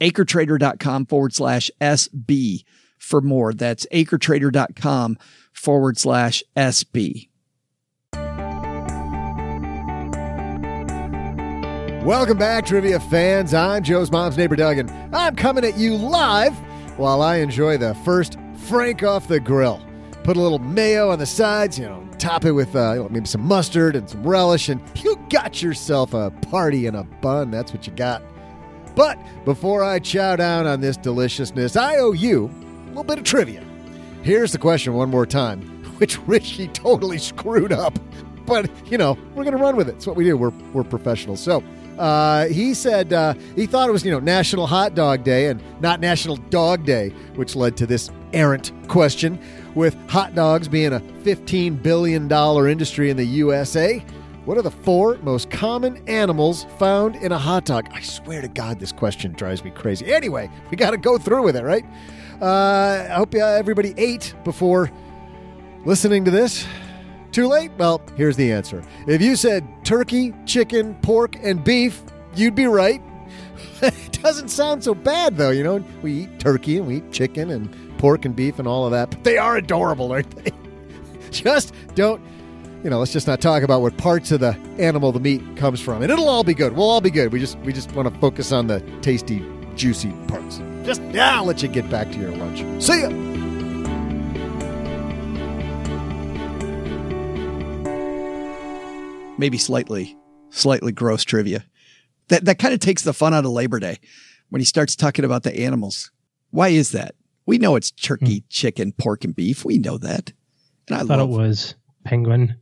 [0.00, 2.64] acretrader.com forward slash SB
[2.98, 3.52] for more.
[3.52, 5.18] That's acretrader.com
[5.52, 7.28] forward slash SB.
[12.04, 13.54] Welcome back, trivia fans.
[13.54, 16.54] I'm Joe's mom's neighbor, Doug, and I'm coming at you live
[16.96, 18.38] while I enjoy the first
[18.68, 19.84] Frank off the grill.
[20.22, 23.42] Put a little mayo on the sides, you know, top it with uh, maybe some
[23.42, 27.50] mustard and some relish, and you got yourself a party in a bun.
[27.50, 28.22] That's what you got.
[28.94, 33.24] But before I chow down on this deliciousness, I owe you a little bit of
[33.24, 33.62] trivia.
[34.22, 35.60] Here's the question one more time,
[35.98, 37.98] which Richie totally screwed up.
[38.46, 39.96] But, you know, we're going to run with it.
[39.96, 40.36] It's what we do.
[40.36, 41.40] We're, we're professionals.
[41.40, 41.62] So
[41.98, 45.62] uh, he said uh, he thought it was, you know, National Hot Dog Day and
[45.80, 49.38] not National Dog Day, which led to this errant question.
[49.74, 54.04] With hot dogs being a $15 billion industry in the USA,
[54.44, 57.88] what are the four most common animals found in a hot dog?
[57.92, 60.12] I swear to God, this question drives me crazy.
[60.12, 61.84] Anyway, we got to go through with it, right?
[62.40, 64.90] Uh, I hope uh, everybody ate before
[65.84, 66.66] listening to this.
[67.34, 67.72] Too late?
[67.78, 68.84] Well, here's the answer.
[69.08, 72.00] If you said turkey, chicken, pork, and beef,
[72.36, 73.02] you'd be right.
[73.82, 75.50] it doesn't sound so bad, though.
[75.50, 78.84] You know, we eat turkey and we eat chicken and pork and beef and all
[78.84, 80.52] of that, but they are adorable, aren't they?
[81.32, 82.22] just don't,
[82.84, 85.80] you know, let's just not talk about what parts of the animal the meat comes
[85.80, 86.04] from.
[86.04, 86.76] And it'll all be good.
[86.76, 87.32] We'll all be good.
[87.32, 90.62] We just we just want to focus on the tasty, juicy parts.
[90.84, 92.60] Just, yeah, I'll let you get back to your lunch.
[92.80, 93.43] See ya.
[99.36, 100.16] Maybe slightly,
[100.50, 101.64] slightly gross trivia.
[102.28, 103.98] That, that kind of takes the fun out of Labor Day
[104.48, 106.10] when he starts talking about the animals.
[106.50, 107.14] Why is that?
[107.46, 108.46] We know it's turkey, hmm.
[108.48, 109.64] chicken, pork, and beef.
[109.64, 110.32] We know that.
[110.88, 111.74] And I, I thought love, it was
[112.04, 112.56] penguin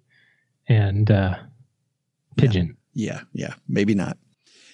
[0.68, 1.36] and uh,
[2.36, 2.76] pigeon.
[2.94, 4.16] Yeah, yeah, yeah, maybe not.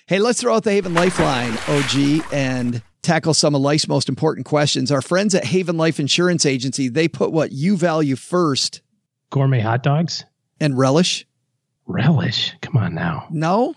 [0.07, 4.47] Hey, let's throw out the Haven Lifeline, OG, and tackle some of life's most important
[4.47, 4.91] questions.
[4.91, 8.81] Our friends at Haven Life Insurance Agency, they put what you value first.
[9.31, 10.25] Gourmet hot dogs?
[10.61, 11.27] And relish?
[11.89, 12.55] Relish?
[12.61, 13.27] Come on now.
[13.31, 13.75] No?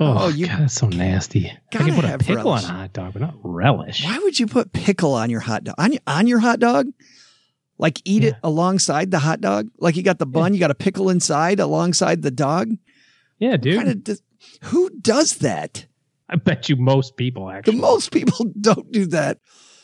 [0.00, 1.52] Oh, oh you, God, that's so nasty.
[1.72, 2.64] I can put a pickle relish.
[2.64, 4.04] on a hot dog, but not relish.
[4.04, 5.74] Why would you put pickle on your hot dog?
[5.78, 6.88] On, on your hot dog?
[7.78, 8.30] Like eat yeah.
[8.30, 9.68] it alongside the hot dog?
[9.78, 10.54] Like you got the bun, yeah.
[10.54, 12.70] you got a pickle inside alongside the dog?
[13.38, 14.04] Yeah, dude.
[14.04, 14.22] Does,
[14.62, 15.86] who does that?
[16.28, 17.76] I bet you most people actually.
[17.76, 19.38] The most people don't do that.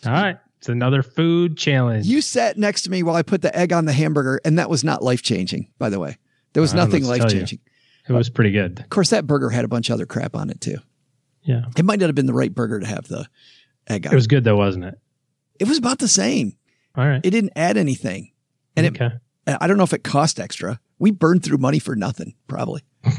[0.06, 0.38] All right.
[0.56, 2.06] It's another food challenge.
[2.06, 4.68] You sat next to me while I put the egg on the hamburger, and that
[4.68, 6.18] was not life changing, by the way.
[6.58, 7.60] There was nothing life changing.
[8.08, 8.80] It was pretty good.
[8.80, 10.78] Of course, that burger had a bunch of other crap on it too.
[11.42, 11.66] Yeah.
[11.76, 13.28] It might not have been the right burger to have the
[13.86, 14.98] egg on It was good though, wasn't it?
[15.60, 16.56] It was about the same.
[16.96, 17.20] All right.
[17.22, 18.32] It didn't add anything.
[18.74, 19.12] And okay.
[19.46, 20.80] it, I don't know if it cost extra.
[20.98, 22.82] We burned through money for nothing, probably.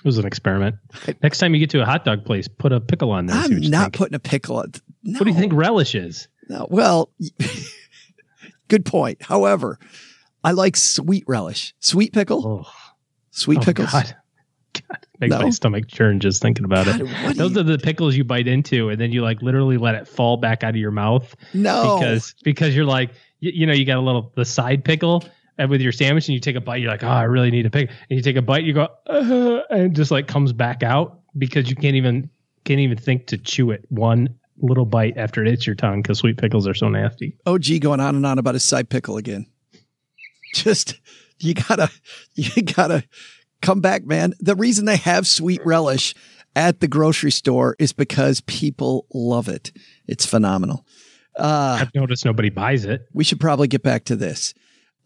[0.00, 0.76] It was an experiment.
[1.20, 3.36] Next time you get to a hot dog place, put a pickle on there.
[3.36, 4.70] I'm not putting a pickle on.
[5.02, 6.28] No, What do you think relish is?
[6.48, 7.10] No, well,
[8.68, 9.20] good point.
[9.20, 9.80] However,
[10.46, 12.72] I like sweet relish, sweet pickle, Oh,
[13.30, 13.90] sweet oh, pickles.
[13.92, 14.16] God.
[14.88, 15.40] God, makes No.
[15.40, 17.36] my stomach churn just thinking about God, it.
[17.36, 20.06] Those you- are the pickles you bite into, and then you like literally let it
[20.06, 23.84] fall back out of your mouth No, because because you're like you, you know you
[23.86, 25.24] got a little the side pickle
[25.58, 27.64] and with your sandwich and you take a bite you're like oh I really need
[27.66, 30.82] a pickle and you take a bite you go uh, and just like comes back
[30.82, 32.28] out because you can't even
[32.64, 36.18] can't even think to chew it one little bite after it hits your tongue because
[36.18, 37.36] sweet pickles are so nasty.
[37.46, 39.46] Oh, OG going on and on about his side pickle again.
[40.54, 41.00] Just
[41.38, 41.90] you gotta
[42.34, 43.04] you gotta
[43.62, 44.34] come back, man.
[44.40, 46.14] The reason they have sweet relish
[46.54, 49.72] at the grocery store is because people love it.
[50.06, 50.86] It's phenomenal.
[51.36, 53.02] Uh, I've noticed nobody buys it.
[53.12, 54.54] we should probably get back to this.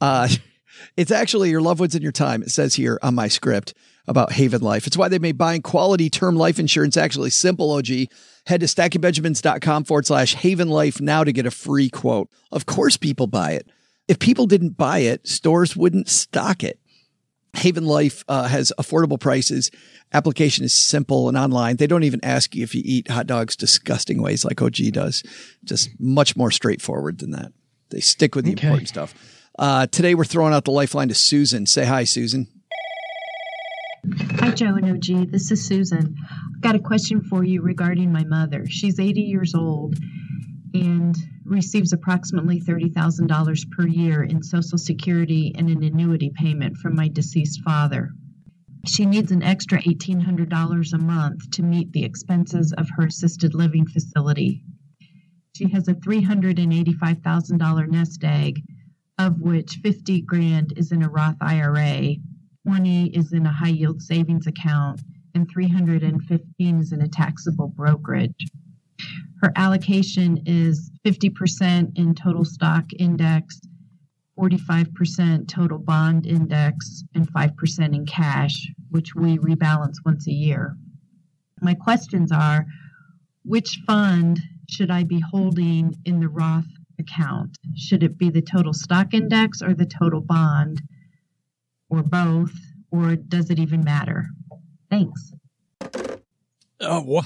[0.00, 0.28] Uh,
[0.96, 2.42] it's actually your loved ones and your time.
[2.42, 3.74] It says here on my script
[4.06, 4.86] about Haven Life.
[4.86, 7.88] It's why they made buying quality term life insurance actually simple, OG.
[8.46, 12.28] Head to stackingbenjamins.com forward slash Haven Life now to get a free quote.
[12.52, 13.68] Of course, people buy it.
[14.10, 16.80] If people didn't buy it, stores wouldn't stock it.
[17.54, 19.70] Haven Life uh, has affordable prices.
[20.12, 21.76] Application is simple and online.
[21.76, 25.22] They don't even ask you if you eat hot dogs disgusting ways like OG does.
[25.62, 27.52] Just much more straightforward than that.
[27.90, 28.66] They stick with the Okay.
[28.66, 29.14] important stuff.
[29.56, 31.66] Uh, today we're throwing out the lifeline to Susan.
[31.66, 32.48] Say hi, Susan.
[34.40, 35.30] Hi, Joe and OG.
[35.30, 36.16] This is Susan.
[36.56, 38.64] I've got a question for you regarding my mother.
[38.68, 39.94] She's 80 years old
[40.74, 41.14] and
[41.50, 47.60] receives approximately $30,000 per year in Social Security and an annuity payment from my deceased
[47.62, 48.10] father.
[48.86, 53.86] She needs an extra $1,800 a month to meet the expenses of her assisted living
[53.86, 54.62] facility.
[55.56, 58.62] She has a $385,000 nest egg,
[59.18, 62.14] of which 50 grand is in a Roth IRA
[62.66, 65.00] 20 is in a high yield savings account
[65.34, 68.46] and 315 is in a taxable brokerage.
[69.42, 73.60] Her allocation is 50% in total stock index,
[74.38, 80.76] 45% total bond index, and 5% in cash, which we rebalance once a year.
[81.60, 82.66] My questions are
[83.44, 86.68] which fund should I be holding in the Roth
[86.98, 87.56] account?
[87.76, 90.82] Should it be the total stock index or the total bond?
[91.90, 92.52] or both,
[92.90, 94.26] or does it even matter?
[94.90, 95.32] Thanks.
[95.82, 96.16] Uh,
[96.80, 97.24] oh, wa-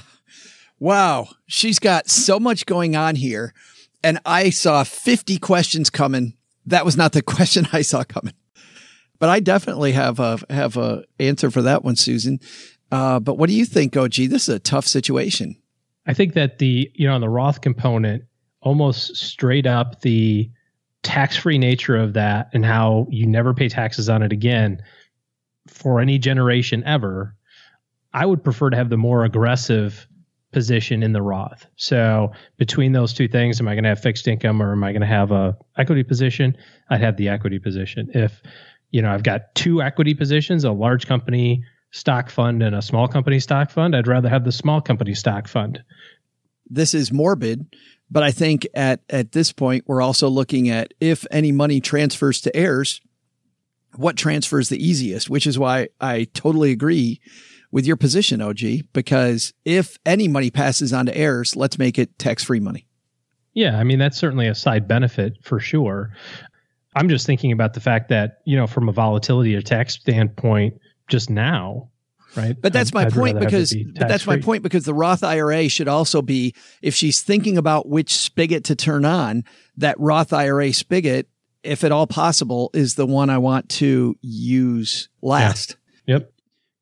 [0.79, 1.27] wow.
[1.47, 3.53] She's got so much going on here.
[4.03, 6.35] And I saw 50 questions coming.
[6.65, 8.33] That was not the question I saw coming.
[9.17, 12.39] But I definitely have a, have a answer for that one, Susan.
[12.91, 14.13] Uh, but what do you think, OG?
[14.13, 15.55] This is a tough situation.
[16.05, 18.23] I think that the you know on the Roth component,
[18.61, 20.49] almost straight up the
[21.03, 24.81] tax free nature of that and how you never pay taxes on it again
[25.67, 27.35] for any generation ever.
[28.13, 30.07] I would prefer to have the more aggressive
[30.55, 31.67] position in the Roth.
[31.75, 34.93] So between those two things, am I going to have fixed income or am I
[34.93, 36.55] going to have a equity position?
[36.89, 38.09] I'd have the equity position.
[38.13, 38.41] If
[38.89, 43.09] you know I've got two equity positions, a large company stock fund and a small
[43.09, 45.83] company stock fund, I'd rather have the small company stock fund.
[46.69, 47.75] This is morbid,
[48.09, 52.39] but I think at, at this point, we're also looking at if any money transfers
[52.41, 53.01] to heirs,
[53.97, 57.19] what transfers the easiest, which is why I totally agree
[57.75, 58.59] with your position, OG,
[58.93, 62.87] because if any money passes on to heirs, let's make it tax free money.
[63.53, 66.13] Yeah, I mean that's certainly a side benefit for sure.
[66.95, 70.75] I'm just thinking about the fact that, you know, from a volatility or tax standpoint
[71.09, 71.89] just now,
[72.37, 72.55] right?
[72.61, 74.63] But that's I'd- my I'd point rather have it because be but that's my point
[74.63, 79.03] because the Roth IRA should also be if she's thinking about which spigot to turn
[79.03, 79.43] on,
[79.75, 81.27] that Roth IRA spigot,
[81.61, 85.75] if at all possible, is the one I want to use last.
[86.07, 86.31] Yep.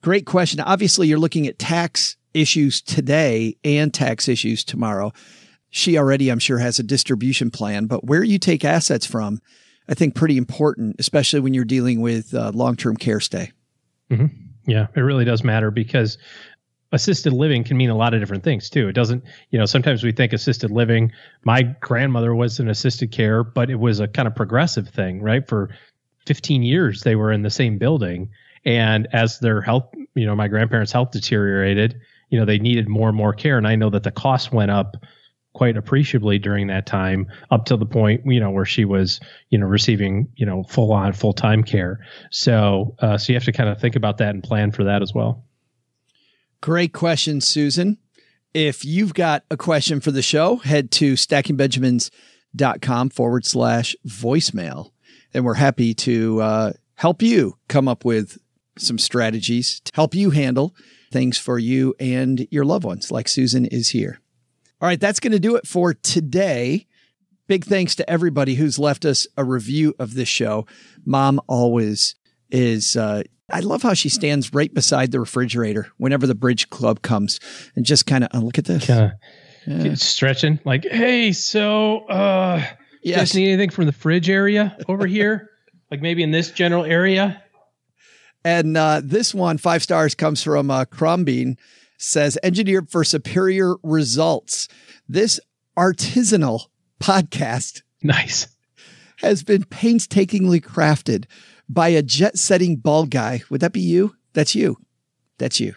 [0.03, 0.59] Great question.
[0.59, 5.13] Obviously, you're looking at tax issues today and tax issues tomorrow.
[5.69, 9.39] She already, I'm sure, has a distribution plan, but where you take assets from,
[9.87, 13.53] I think pretty important, especially when you're dealing with uh, long-term care stay.
[14.67, 16.17] Yeah, it really does matter because
[16.91, 18.89] assisted living can mean a lot of different things too.
[18.89, 21.13] It doesn't, you know, sometimes we think assisted living.
[21.45, 25.47] My grandmother was in assisted care, but it was a kind of progressive thing, right?
[25.47, 25.69] For
[26.25, 28.29] 15 years, they were in the same building.
[28.65, 31.99] And as their health, you know, my grandparents' health deteriorated,
[32.29, 33.57] you know, they needed more and more care.
[33.57, 34.95] And I know that the costs went up
[35.53, 39.19] quite appreciably during that time up to the point you know where she was
[39.51, 41.99] you know receiving you know full on full time care
[42.31, 45.03] so uh, so you have to kind of think about that and plan for that
[45.03, 45.45] as well
[46.63, 47.97] Great question, Susan.
[48.53, 54.91] If you've got a question for the show, head to stackingbenjamins.com forward slash voicemail.
[55.33, 58.37] And we're happy to uh, help you come up with
[58.77, 60.75] some strategies to help you handle
[61.11, 64.19] things for you and your loved ones, like Susan is here.
[64.81, 66.87] All right, that's going to do it for today.
[67.47, 70.65] Big thanks to everybody who's left us a review of this show.
[71.05, 72.15] Mom always
[72.49, 72.95] is.
[72.95, 77.39] Uh, I love how she stands right beside the refrigerator whenever the bridge club comes
[77.75, 78.87] and just kind of oh, look at this.
[78.87, 79.11] Kind
[79.67, 82.57] of stretching, like, hey, so uh,
[83.03, 83.35] you guys Yes.
[83.35, 85.49] need anything from the fridge area over here?
[85.91, 87.41] like maybe in this general area?
[88.45, 91.57] And uh, this one, five stars, comes from uh, Crumbean,
[91.97, 94.67] says engineered for superior results.
[95.07, 95.39] This
[95.77, 96.67] artisanal
[96.99, 98.47] podcast Nice.
[99.17, 101.25] has been painstakingly crafted
[101.69, 103.43] by a jet setting bald guy.
[103.49, 104.15] Would that be you?
[104.33, 104.77] That's you.
[105.37, 105.75] That's you.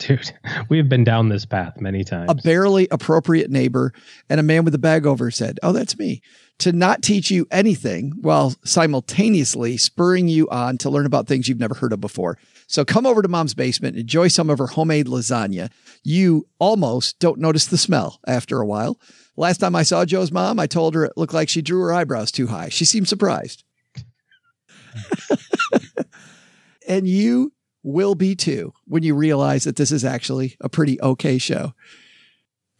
[0.00, 0.32] Dude,
[0.70, 2.30] we have been down this path many times.
[2.30, 3.92] A barely appropriate neighbor
[4.30, 5.60] and a man with a bag over his head.
[5.62, 6.22] Oh, that's me.
[6.60, 11.60] To not teach you anything while simultaneously spurring you on to learn about things you've
[11.60, 12.38] never heard of before.
[12.66, 15.70] So come over to mom's basement, enjoy some of her homemade lasagna.
[16.02, 18.98] You almost don't notice the smell after a while.
[19.36, 21.92] Last time I saw Joe's mom, I told her it looked like she drew her
[21.92, 22.70] eyebrows too high.
[22.70, 23.64] She seemed surprised.
[26.88, 27.52] and you
[27.82, 31.74] will be too when you realize that this is actually a pretty okay show.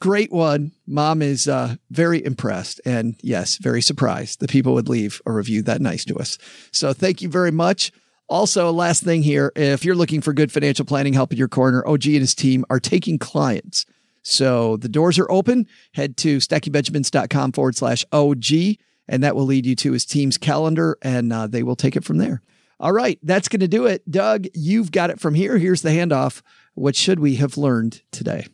[0.00, 0.72] Great one.
[0.86, 5.62] Mom is uh, very impressed and yes, very surprised that people would leave a review
[5.62, 6.38] that nice to us.
[6.72, 7.92] So thank you very much.
[8.28, 11.86] Also, last thing here, if you're looking for good financial planning help in your corner,
[11.86, 13.84] OG and his team are taking clients.
[14.22, 15.66] So the doors are open.
[15.94, 18.76] Head to stackingbenjamins.com forward slash OG,
[19.08, 22.04] and that will lead you to his team's calendar, and uh, they will take it
[22.04, 22.40] from there.
[22.80, 24.10] All right, that's going to do it.
[24.10, 25.58] Doug, you've got it from here.
[25.58, 26.40] Here's the handoff.
[26.72, 28.46] What should we have learned today?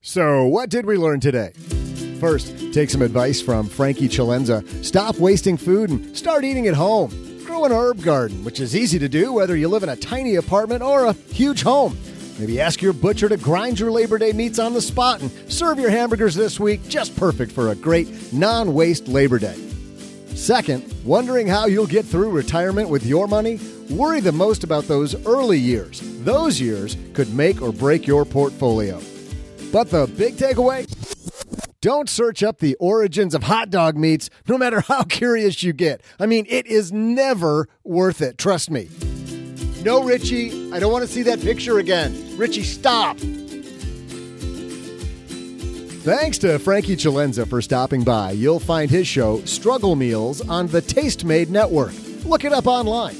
[0.00, 1.52] So, what did we learn today?
[2.20, 4.84] First, take some advice from Frankie Celenza.
[4.84, 7.10] Stop wasting food and start eating at home.
[7.44, 10.36] Grow an herb garden, which is easy to do whether you live in a tiny
[10.36, 11.98] apartment or a huge home.
[12.38, 15.80] Maybe ask your butcher to grind your Labor Day meats on the spot and serve
[15.80, 19.71] your hamburgers this week, just perfect for a great non waste Labor Day.
[20.34, 23.60] Second, wondering how you'll get through retirement with your money?
[23.90, 26.00] Worry the most about those early years.
[26.24, 29.00] Those years could make or break your portfolio.
[29.72, 30.88] But the big takeaway?
[31.80, 36.00] Don't search up the origins of hot dog meats, no matter how curious you get.
[36.18, 38.88] I mean, it is never worth it, trust me.
[39.84, 42.36] No, Richie, I don't want to see that picture again.
[42.36, 43.18] Richie, stop.
[46.02, 48.32] Thanks to Frankie Celenza for stopping by.
[48.32, 51.92] You'll find his show, Struggle Meals, on the Tastemade Network.
[52.24, 53.14] Look it up online.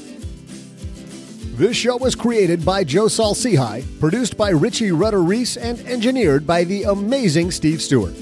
[1.55, 6.65] This show was created by Joe Saul-Sehy, produced by Richie Rudder Reese, and engineered by
[6.65, 8.15] the amazing Steve Stewart.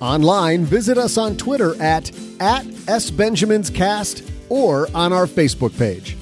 [0.00, 2.08] Online, visit us on Twitter at,
[2.40, 6.16] at SBenjaminsCast or on our Facebook page.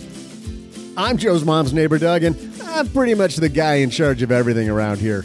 [0.97, 4.68] I'm Joe's mom's neighbor, Doug, and I'm pretty much the guy in charge of everything
[4.68, 5.24] around here.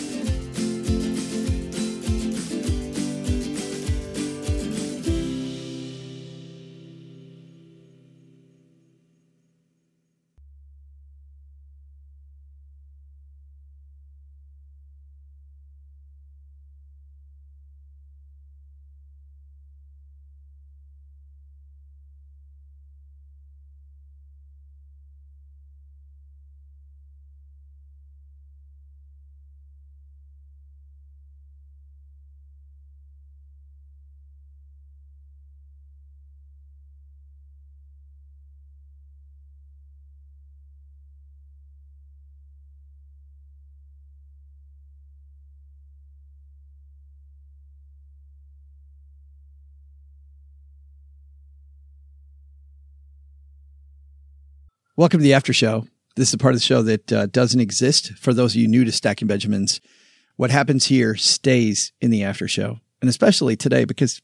[55.01, 55.87] Welcome to the after show.
[56.15, 58.67] This is a part of the show that uh, doesn't exist for those of you
[58.67, 59.81] new to Stacking Benjamins.
[60.35, 64.21] What happens here stays in the after show, and especially today because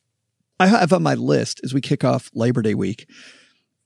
[0.60, 3.10] I have on my list as we kick off Labor Day week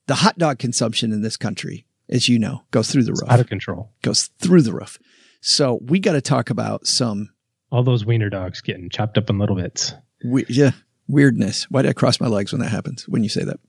[0.06, 3.30] the hot dog consumption in this country, as you know, goes through the roof.
[3.30, 3.90] Out of control.
[4.02, 4.98] goes through the roof.
[5.40, 7.30] So we got to talk about some.
[7.70, 9.94] All those wiener dogs getting chopped up in little bits.
[10.22, 10.72] We, yeah,
[11.08, 11.70] weirdness.
[11.70, 13.08] Why did I cross my legs when that happens?
[13.08, 13.60] When you say that,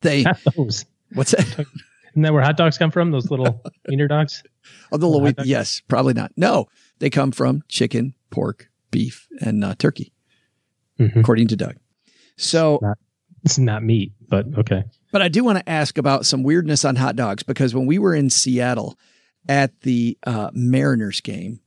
[0.00, 0.24] they
[0.56, 0.86] Those.
[1.12, 1.66] what's that?
[2.14, 3.10] Isn't that where hot dogs come from?
[3.10, 4.42] Those little wiener dogs?
[4.92, 6.32] Oh, the little hot yes, probably not.
[6.36, 6.66] No,
[7.00, 10.12] they come from chicken, pork, beef, and uh, turkey,
[10.98, 11.16] Mhm.
[11.16, 11.76] according to Doug.
[12.36, 12.80] So,
[13.44, 14.84] It's not meat, but okay.
[15.12, 17.98] but I do want to ask about some weirdness on hot dogs because when we
[17.98, 18.96] were in Seattle
[19.48, 21.60] at the uh, Mariners game,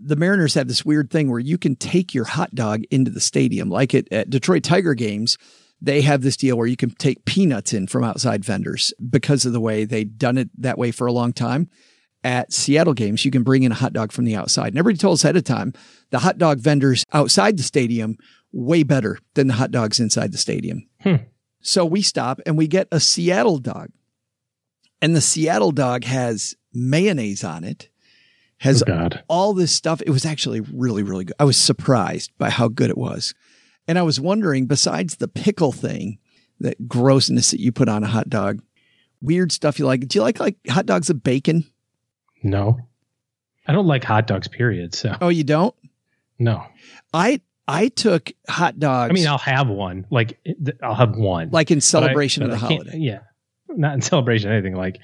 [0.00, 3.20] the Mariners have this weird thing where you can take your hot dog into the
[3.20, 5.38] stadium, like it at Detroit Tiger games.
[5.84, 9.52] They have this deal where you can take peanuts in from outside vendors because of
[9.52, 11.68] the way they've done it that way for a long time.
[12.22, 14.68] At Seattle games, you can bring in a hot dog from the outside.
[14.68, 15.72] And everybody told us ahead of time
[16.10, 18.16] the hot dog vendors outside the stadium
[18.52, 20.88] way better than the hot dogs inside the stadium.
[21.00, 21.16] Hmm.
[21.62, 23.88] So we stop and we get a Seattle dog.
[25.00, 27.88] And the Seattle dog has mayonnaise on it,
[28.58, 30.00] has Oh, all this stuff.
[30.06, 31.34] It was actually really, really good.
[31.40, 33.34] I was surprised by how good it was.
[33.88, 36.18] And I was wondering, besides the pickle thing,
[36.60, 38.62] that grossness that you put on a hot dog,
[39.20, 40.06] weird stuff you like.
[40.06, 41.64] Do you like like hot dogs with bacon?
[42.42, 42.78] No.
[43.66, 44.94] I don't like hot dogs, period.
[44.94, 45.74] So, Oh, you don't?
[46.38, 46.64] no.
[47.14, 49.10] I I took hot dogs.
[49.10, 50.04] I mean, I'll have one.
[50.10, 50.38] Like,
[50.82, 51.50] I'll have one.
[51.50, 52.98] like in I- celebration but of the I holiday.
[52.98, 53.20] Yeah.
[53.68, 54.74] Not in celebration of anything.
[54.74, 54.98] Like,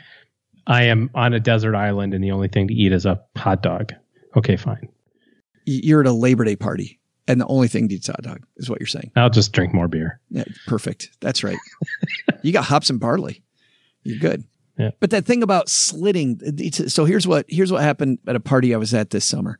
[0.66, 3.62] I am on a desert island and the only thing to eat is a hot
[3.62, 3.93] dog.
[4.37, 4.89] Okay, fine.
[5.66, 6.97] You're at a Labor Day party,
[7.29, 9.12] and the only thing to eat hot dog is what you're saying.
[9.14, 10.20] I'll just drink more beer.
[10.31, 11.11] Yeah, perfect.
[11.20, 11.59] That's right.
[12.43, 13.43] you got hops and barley.
[14.03, 14.43] You're good.
[14.76, 14.91] Yeah.
[15.01, 16.41] But that thing about slitting.
[16.43, 19.59] it's- So here's what here's what happened at a party I was at this summer.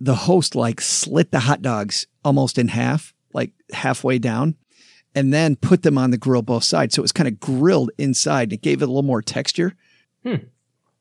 [0.00, 4.56] The host like slit the hot dogs almost in half, like halfway down,
[5.14, 6.94] and then put them on the grill both sides.
[6.94, 8.44] So it was kind of grilled inside.
[8.44, 9.74] and It gave it a little more texture.
[10.24, 10.34] Hmm.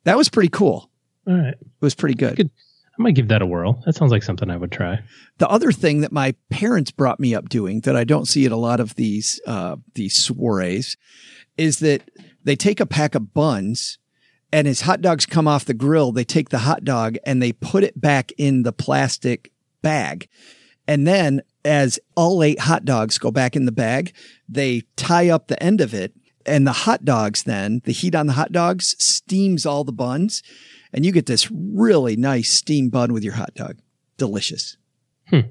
[0.03, 0.89] That was pretty cool.
[1.27, 1.53] All right.
[1.53, 2.37] It was pretty good.
[2.37, 2.51] Good.
[2.97, 3.81] I might give that a whirl.
[3.85, 4.99] That sounds like something I would try.
[5.37, 8.51] The other thing that my parents brought me up doing that I don't see at
[8.51, 10.97] a lot of these uh, these soirees
[11.57, 12.09] is that
[12.43, 13.99] they take a pack of buns
[14.51, 17.51] and as hot dogs come off the grill, they take the hot dog and they
[17.51, 20.29] put it back in the plastic bag.
[20.87, 24.13] And then as all eight hot dogs go back in the bag,
[24.47, 26.13] they tie up the end of it.
[26.45, 30.41] And the hot dogs then, the heat on the hot dogs steams all the buns.
[30.93, 33.77] And you get this really nice steamed bun with your hot dog.
[34.17, 34.77] Delicious.
[35.27, 35.41] Hmm.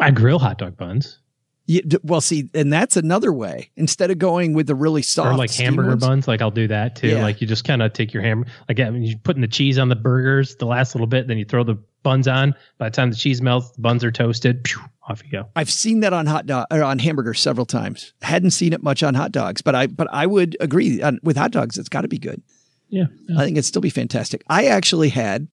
[0.00, 1.18] I grill hot dog buns
[1.66, 3.70] You, well, see, and that's another way.
[3.76, 6.28] Instead of going with the really soft or like hamburger ones- buns.
[6.28, 7.08] Like I'll do that too.
[7.08, 7.22] Yeah.
[7.22, 9.78] Like you just kind of take your hammer, like I mean, you putting the cheese
[9.78, 12.54] on the burgers the last little bit, then you throw the buns on.
[12.78, 14.66] By the time the cheese melts, the buns are toasted.
[14.68, 15.48] Phew, off you go.
[15.56, 18.12] I've seen that on hot dog or on hamburgers several times.
[18.22, 21.36] Hadn't seen it much on hot dogs, but I but I would agree on, with
[21.36, 21.78] hot dogs.
[21.78, 22.42] It's got to be good.
[22.88, 23.06] Yeah.
[23.36, 24.42] I think it'd still be fantastic.
[24.48, 25.48] I actually had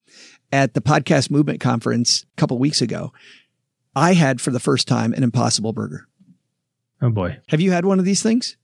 [0.51, 3.13] at the podcast movement conference a couple weeks ago.
[3.95, 6.07] I had for the first time an Impossible Burger.
[7.01, 7.37] Oh boy.
[7.49, 8.57] Have you had one of these things?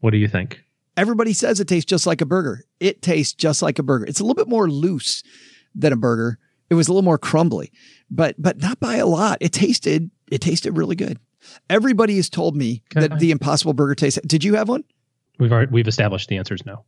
[0.00, 0.62] What do you think?
[0.96, 2.64] Everybody says it tastes just like a burger.
[2.80, 4.04] It tastes just like a burger.
[4.06, 5.22] It's a little bit more loose
[5.74, 6.38] than a burger.
[6.70, 7.70] It was a little more crumbly,
[8.10, 9.38] but but not by a lot.
[9.40, 11.18] It tasted it tasted really good.
[11.68, 13.06] Everybody has told me Okay.
[13.08, 14.18] that the Impossible Burger tastes.
[14.26, 14.84] Did you have one?
[15.38, 16.84] We've already, we've established the answer is no.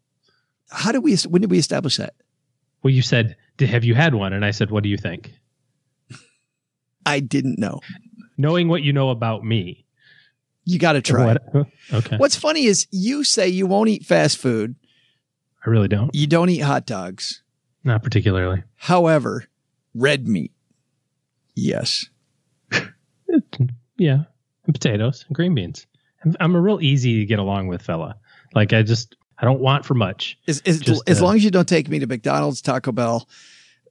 [0.71, 1.17] How did we?
[1.17, 2.15] When did we establish that?
[2.83, 5.33] Well, you said, have you had one?" And I said, "What do you think?"
[7.07, 7.81] I didn't know.
[8.39, 9.85] Knowing what you know about me,
[10.65, 11.25] You got to try.
[11.27, 14.75] What- Okay, What's funny is you say you won't eat fast food.
[15.65, 16.15] I really don't.
[16.15, 17.43] You don't eat hot dogs.
[17.85, 18.63] Not particularly.
[18.77, 19.45] However,
[19.95, 20.53] red meat.
[21.55, 22.07] Yes.
[23.97, 24.25] Yeah,
[24.67, 25.87] and potatoes and green beans.
[26.25, 28.17] I'm, I'm a real easy to get along with fella.
[28.55, 30.39] Like I just I don't want for much.
[30.47, 33.29] As, as, Just, as uh, long as you don't take me to McDonald's, Taco Bell,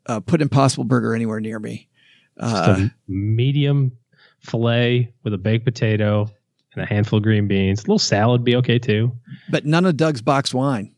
[0.06, 1.90] uh, put Impossible Burger anywhere near me.
[2.40, 3.92] Just Uh, a medium
[4.40, 6.30] fillet with a baked potato
[6.74, 7.80] and a handful of green beans.
[7.80, 9.12] A little salad be okay too.
[9.50, 10.96] but none of Doug's boxed wine.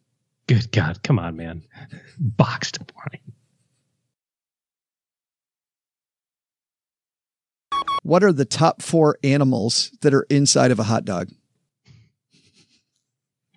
[0.47, 1.63] Good God, come on, man.
[2.19, 3.19] Boxed wine.
[8.03, 11.31] What are the top four animals that are inside of a hot dog?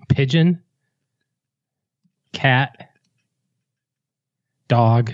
[0.08, 0.62] Pigeon,
[2.38, 2.90] cat,
[4.68, 5.12] dog,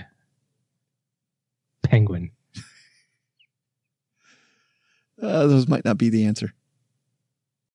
[1.81, 2.29] penguin.
[5.19, 6.53] Uh, those might not be the answer.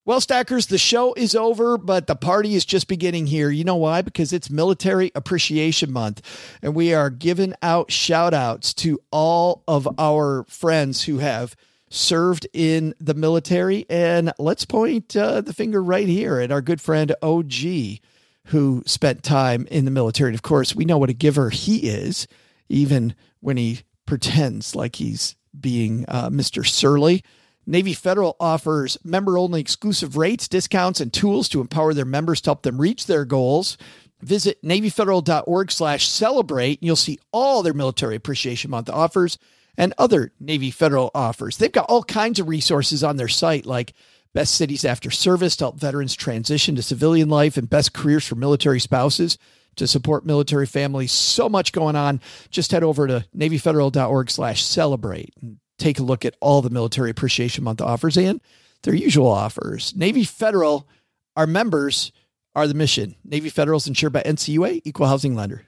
[0.04, 3.50] Well, Stackers, the show is over, but the party is just beginning here.
[3.50, 4.02] You know why?
[4.02, 6.22] Because it's Military Appreciation Month,
[6.62, 11.56] and we are giving out shout outs to all of our friends who have
[11.88, 13.84] served in the military.
[13.90, 18.00] And let's point uh, the finger right here at our good friend OG,
[18.46, 20.28] who spent time in the military.
[20.28, 22.26] And of course, we know what a giver he is,
[22.68, 26.66] even when he pretends like he's being uh, Mr.
[26.66, 27.22] Surly.
[27.66, 32.48] Navy Federal offers member only exclusive rates, discounts, and tools to empower their members to
[32.48, 33.76] help them reach their goals.
[34.22, 36.80] Visit NavyFederal.org slash celebrate.
[36.80, 39.38] And you'll see all their Military Appreciation Month offers
[39.76, 41.56] and other Navy Federal offers.
[41.56, 43.92] They've got all kinds of resources on their site, like
[44.34, 48.34] best cities after service to help veterans transition to civilian life and best careers for
[48.34, 49.38] military spouses
[49.76, 51.12] to support military families.
[51.12, 52.20] So much going on.
[52.50, 57.10] Just head over to NavyFederal.org slash celebrate and take a look at all the Military
[57.10, 58.40] Appreciation Month offers and
[58.82, 59.94] their usual offers.
[59.96, 60.88] Navy Federal,
[61.36, 62.12] our members
[62.54, 63.14] are the mission.
[63.24, 65.66] Navy Federal is insured by NCUA, equal housing lender.